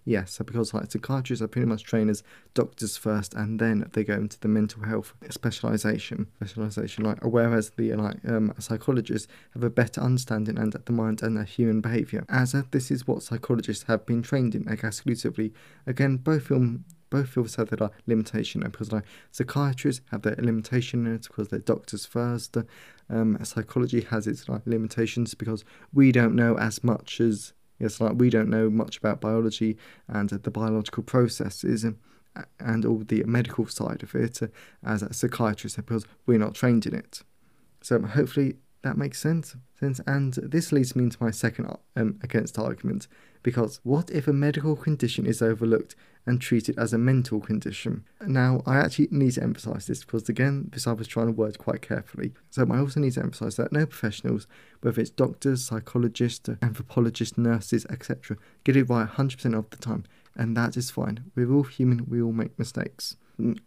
Yes, 0.08 0.38
because 0.38 0.73
like 0.73 0.89
psychiatrists 0.89 1.43
are 1.43 1.50
pretty 1.50 1.67
much 1.67 1.84
trained 1.84 2.10
as 2.10 2.23
doctors 2.54 2.95
first, 2.95 3.34
and 3.34 3.60
then 3.60 3.89
they 3.91 4.06
go 4.06 4.13
into 4.13 4.39
the 4.39 4.47
mental 4.47 4.84
health 4.84 5.13
specialization. 5.30 6.28
Specialization, 6.38 7.04
like 7.04 7.21
whereas 7.26 7.71
the 7.71 7.93
like 7.93 8.15
um, 8.26 8.54
psychologists 8.58 9.28
have 9.54 9.63
a 9.63 9.69
better 9.69 10.00
understanding 10.00 10.58
and 10.58 10.71
the 10.71 10.93
mind 10.93 11.21
and 11.21 11.36
the 11.36 11.43
human 11.43 11.82
behavior. 11.82 12.23
As 12.30 12.56
uh, 12.56 12.62
this 12.71 12.89
is 12.89 13.06
what 13.06 13.21
psychologists 13.21 13.84
have 13.89 14.06
been 14.06 14.21
trained 14.21 14.56
in 14.56 14.65
exclusively. 14.69 15.54
Again, 15.86 16.15
both 16.15 16.43
film 16.43 16.86
both 17.09 17.29
fields 17.29 17.55
have 17.55 17.69
their 17.69 17.77
like, 17.77 17.91
limitation 18.05 18.61
because 18.61 18.91
like 18.91 19.05
psychiatrists 19.31 20.01
have 20.11 20.21
their 20.21 20.35
limitation 20.37 21.17
because 21.17 21.47
they're 21.49 21.59
doctors 21.59 22.05
first. 22.05 22.57
Um, 23.09 23.37
psychology 23.43 24.01
has 24.01 24.27
its 24.27 24.49
like 24.49 24.61
limitations 24.65 25.33
because 25.33 25.63
we 25.93 26.11
don't 26.11 26.35
know 26.35 26.57
as 26.57 26.83
much 26.83 27.21
as 27.21 27.53
Yes, 27.79 28.01
like 28.01 28.13
we 28.15 28.29
don't 28.29 28.49
know 28.49 28.69
much 28.69 28.97
about 28.97 29.21
biology 29.21 29.77
and 30.07 30.31
uh, 30.33 30.37
the 30.41 30.51
biological 30.51 31.03
processes 31.03 31.83
and, 31.83 31.97
and 32.59 32.85
all 32.85 33.03
the 33.07 33.23
medical 33.23 33.67
side 33.67 34.03
of 34.03 34.15
it 34.15 34.41
uh, 34.41 34.47
as 34.83 35.03
a 35.03 35.13
psychiatrist 35.13 35.77
because 35.77 36.05
we're 36.25 36.39
not 36.39 36.55
trained 36.55 36.85
in 36.85 36.95
it. 36.95 37.21
So 37.81 38.01
hopefully 38.01 38.55
that 38.81 38.97
makes 38.97 39.19
sense. 39.19 39.55
Sense, 39.79 40.01
and 40.07 40.33
this 40.33 40.71
leads 40.71 40.95
me 40.95 41.03
into 41.03 41.23
my 41.23 41.29
second 41.29 41.67
um, 41.95 42.19
against 42.23 42.57
argument 42.57 43.07
because 43.43 43.79
what 43.83 44.09
if 44.09 44.27
a 44.27 44.33
medical 44.33 44.75
condition 44.75 45.27
is 45.27 45.41
overlooked 45.41 45.95
and 46.27 46.39
treat 46.41 46.69
it 46.69 46.77
as 46.77 46.93
a 46.93 46.97
mental 46.97 47.39
condition? 47.39 48.03
Now, 48.25 48.61
I 48.65 48.77
actually 48.77 49.07
need 49.11 49.31
to 49.33 49.43
emphasize 49.43 49.87
this 49.87 50.03
because, 50.03 50.29
again, 50.29 50.69
this 50.71 50.85
I 50.85 50.91
was 50.91 51.07
trying 51.07 51.27
to 51.27 51.31
word 51.31 51.57
quite 51.57 51.81
carefully. 51.81 52.33
So, 52.49 52.67
I 52.69 52.79
also 52.79 52.99
need 52.99 53.13
to 53.13 53.21
emphasize 53.21 53.55
that 53.55 53.71
no 53.71 53.85
professionals, 53.85 54.47
whether 54.81 55.01
it's 55.01 55.09
doctors, 55.09 55.65
psychologists, 55.65 56.49
anthropologists, 56.61 57.37
nurses, 57.37 57.85
etc., 57.89 58.37
get 58.63 58.75
it 58.75 58.89
right 58.89 59.09
100% 59.09 59.57
of 59.57 59.69
the 59.69 59.77
time, 59.77 60.03
and 60.35 60.55
that 60.55 60.77
is 60.77 60.91
fine. 60.91 61.31
We're 61.35 61.51
all 61.51 61.63
human, 61.63 62.05
we 62.07 62.21
all 62.21 62.33
make 62.33 62.59
mistakes 62.59 63.15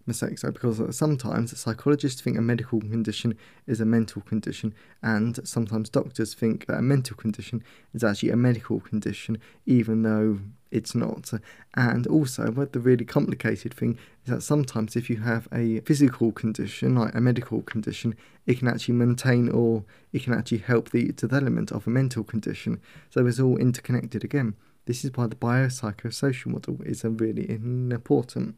mistakes 0.06 0.42
though, 0.42 0.50
because 0.50 0.96
sometimes 0.96 1.58
psychologists 1.58 2.20
think 2.20 2.36
a 2.36 2.42
medical 2.42 2.80
condition 2.80 3.36
is 3.66 3.80
a 3.80 3.84
mental 3.84 4.22
condition, 4.22 4.74
and 5.02 5.38
sometimes 5.46 5.88
doctors 5.88 6.34
think 6.34 6.66
that 6.66 6.78
a 6.78 6.82
mental 6.82 7.16
condition 7.16 7.62
is 7.94 8.04
actually 8.04 8.30
a 8.30 8.36
medical 8.36 8.80
condition, 8.80 9.38
even 9.66 10.02
though 10.02 10.40
it's 10.70 10.94
not. 10.94 11.32
And 11.74 12.06
also, 12.06 12.50
what 12.52 12.72
the 12.72 12.80
really 12.80 13.04
complicated 13.04 13.74
thing 13.74 13.98
is 14.24 14.32
that 14.32 14.42
sometimes 14.42 14.94
if 14.96 15.10
you 15.10 15.16
have 15.16 15.48
a 15.52 15.80
physical 15.80 16.30
condition, 16.32 16.94
like 16.94 17.14
a 17.14 17.20
medical 17.20 17.62
condition, 17.62 18.14
it 18.46 18.58
can 18.58 18.68
actually 18.68 18.94
maintain 18.94 19.48
or 19.48 19.84
it 20.12 20.22
can 20.22 20.32
actually 20.32 20.58
help 20.58 20.90
the 20.90 21.12
development 21.12 21.72
of 21.72 21.86
a 21.86 21.90
mental 21.90 22.22
condition. 22.22 22.80
So 23.10 23.26
it's 23.26 23.40
all 23.40 23.56
interconnected 23.56 24.24
again. 24.24 24.54
This 24.86 25.04
is 25.04 25.10
why 25.14 25.26
the 25.26 25.36
biopsychosocial 25.36 26.46
model 26.46 26.78
is 26.84 27.04
really 27.04 27.48
important 27.50 28.56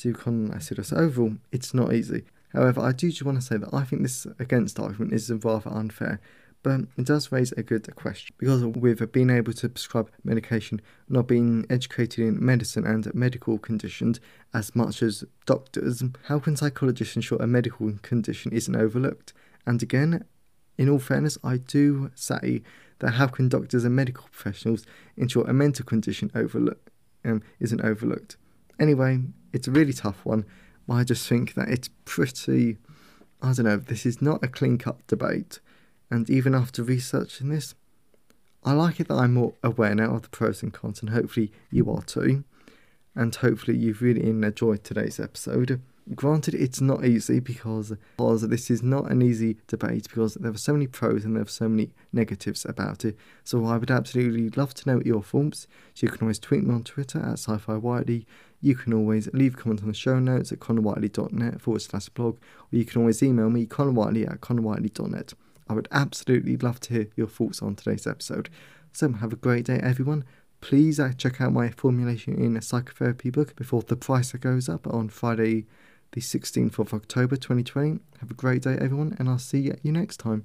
to 0.00 0.12
consider. 0.12 0.82
So 0.82 0.96
overall, 0.96 1.36
it's 1.52 1.74
not 1.74 1.92
easy. 1.92 2.24
However, 2.52 2.80
I 2.80 2.92
do 2.92 3.10
just 3.10 3.22
want 3.22 3.38
to 3.38 3.46
say 3.46 3.56
that 3.56 3.72
I 3.72 3.84
think 3.84 4.02
this 4.02 4.26
against 4.38 4.80
argument 4.80 5.12
is 5.12 5.30
rather 5.30 5.70
unfair, 5.70 6.20
but 6.62 6.80
it 6.96 7.06
does 7.06 7.32
raise 7.32 7.52
a 7.52 7.62
good 7.62 7.94
question 7.94 8.34
because 8.38 8.64
with 8.64 9.12
being 9.12 9.30
able 9.30 9.52
to 9.52 9.68
prescribe 9.68 10.10
medication, 10.24 10.80
not 11.08 11.26
being 11.26 11.64
educated 11.70 12.18
in 12.18 12.44
medicine 12.44 12.86
and 12.86 13.12
medical 13.14 13.58
conditions 13.58 14.20
as 14.52 14.74
much 14.74 15.02
as 15.02 15.24
doctors, 15.46 16.02
how 16.24 16.38
can 16.38 16.56
psychologists 16.56 17.16
ensure 17.16 17.38
a 17.40 17.46
medical 17.46 17.92
condition 18.02 18.52
isn't 18.52 18.76
overlooked? 18.76 19.32
And 19.66 19.82
again, 19.82 20.24
in 20.76 20.88
all 20.88 20.98
fairness, 20.98 21.38
I 21.44 21.58
do 21.58 22.10
say 22.14 22.62
that 22.98 23.12
how 23.12 23.28
can 23.28 23.48
doctors 23.48 23.84
and 23.84 23.94
medical 23.94 24.26
professionals 24.32 24.84
ensure 25.16 25.44
a 25.44 25.52
mental 25.52 25.84
condition 25.84 26.30
overlook, 26.34 26.90
um, 27.24 27.42
isn't 27.60 27.80
overlooked? 27.80 28.36
Anyway, 28.78 29.20
it's 29.52 29.68
a 29.68 29.70
really 29.70 29.92
tough 29.92 30.24
one. 30.24 30.44
I 30.88 31.04
just 31.04 31.28
think 31.28 31.54
that 31.54 31.68
it's 31.68 31.88
pretty. 32.04 32.78
I 33.42 33.52
don't 33.52 33.64
know, 33.64 33.76
this 33.76 34.04
is 34.04 34.20
not 34.20 34.44
a 34.44 34.48
clean 34.48 34.76
cut 34.76 35.06
debate. 35.06 35.60
And 36.10 36.28
even 36.28 36.54
after 36.54 36.82
researching 36.82 37.48
this, 37.48 37.74
I 38.64 38.72
like 38.72 39.00
it 39.00 39.08
that 39.08 39.14
I'm 39.14 39.34
more 39.34 39.54
aware 39.62 39.94
now 39.94 40.16
of 40.16 40.22
the 40.22 40.28
pros 40.28 40.62
and 40.62 40.74
cons, 40.74 41.00
and 41.00 41.10
hopefully 41.10 41.52
you 41.70 41.90
are 41.90 42.02
too. 42.02 42.44
And 43.14 43.34
hopefully 43.34 43.76
you've 43.76 44.02
really 44.02 44.24
enjoyed 44.28 44.84
today's 44.84 45.18
episode. 45.18 45.80
Granted, 46.14 46.54
it's 46.54 46.80
not 46.80 47.04
easy 47.04 47.40
because, 47.40 47.92
because 48.16 48.48
this 48.48 48.70
is 48.70 48.82
not 48.82 49.10
an 49.10 49.22
easy 49.22 49.58
debate 49.68 50.08
because 50.08 50.34
there 50.34 50.50
are 50.50 50.58
so 50.58 50.72
many 50.72 50.86
pros 50.86 51.24
and 51.24 51.36
there 51.36 51.44
are 51.44 51.48
so 51.48 51.68
many 51.68 51.92
negatives 52.12 52.64
about 52.64 53.04
it. 53.04 53.16
So 53.44 53.64
I 53.66 53.76
would 53.76 53.90
absolutely 53.90 54.48
love 54.50 54.74
to 54.74 54.88
know 54.88 55.02
your 55.04 55.22
thoughts. 55.22 55.66
So 55.94 56.06
you 56.06 56.10
can 56.10 56.22
always 56.22 56.38
tweet 56.38 56.64
me 56.64 56.74
on 56.74 56.82
Twitter 56.82 57.20
at 57.20 57.38
sci-fi 57.38 57.74
Whiteley 57.74 58.26
you 58.60 58.74
can 58.74 58.92
always 58.92 59.28
leave 59.32 59.54
a 59.54 59.56
comment 59.56 59.82
on 59.82 59.88
the 59.88 59.94
show 59.94 60.18
notes 60.18 60.52
at 60.52 60.60
connorwhiteley.net 60.60 61.60
forward 61.60 61.80
slash 61.80 62.08
blog, 62.10 62.36
or 62.36 62.78
you 62.78 62.84
can 62.84 63.00
always 63.00 63.22
email 63.22 63.50
me, 63.50 63.66
connorwhiteley 63.66 64.30
at 64.30 64.40
connorwhiteley.net. 64.40 65.32
I 65.68 65.72
would 65.72 65.88
absolutely 65.92 66.56
love 66.56 66.80
to 66.80 66.94
hear 66.94 67.06
your 67.16 67.28
thoughts 67.28 67.62
on 67.62 67.76
today's 67.76 68.06
episode. 68.06 68.50
So 68.92 69.10
have 69.12 69.32
a 69.32 69.36
great 69.36 69.66
day, 69.66 69.80
everyone. 69.82 70.24
Please 70.60 71.00
uh, 71.00 71.12
check 71.16 71.40
out 71.40 71.52
my 71.52 71.70
formulation 71.70 72.34
in 72.34 72.56
a 72.56 72.62
psychotherapy 72.62 73.30
book 73.30 73.56
before 73.56 73.82
the 73.82 73.96
price 73.96 74.32
goes 74.32 74.68
up 74.68 74.86
on 74.86 75.08
Friday, 75.08 75.66
the 76.12 76.20
16th 76.20 76.78
of 76.78 76.92
October 76.92 77.36
2020. 77.36 78.00
Have 78.20 78.30
a 78.30 78.34
great 78.34 78.62
day, 78.62 78.76
everyone, 78.78 79.16
and 79.18 79.28
I'll 79.28 79.38
see 79.38 79.72
you 79.82 79.92
next 79.92 80.18
time. 80.18 80.44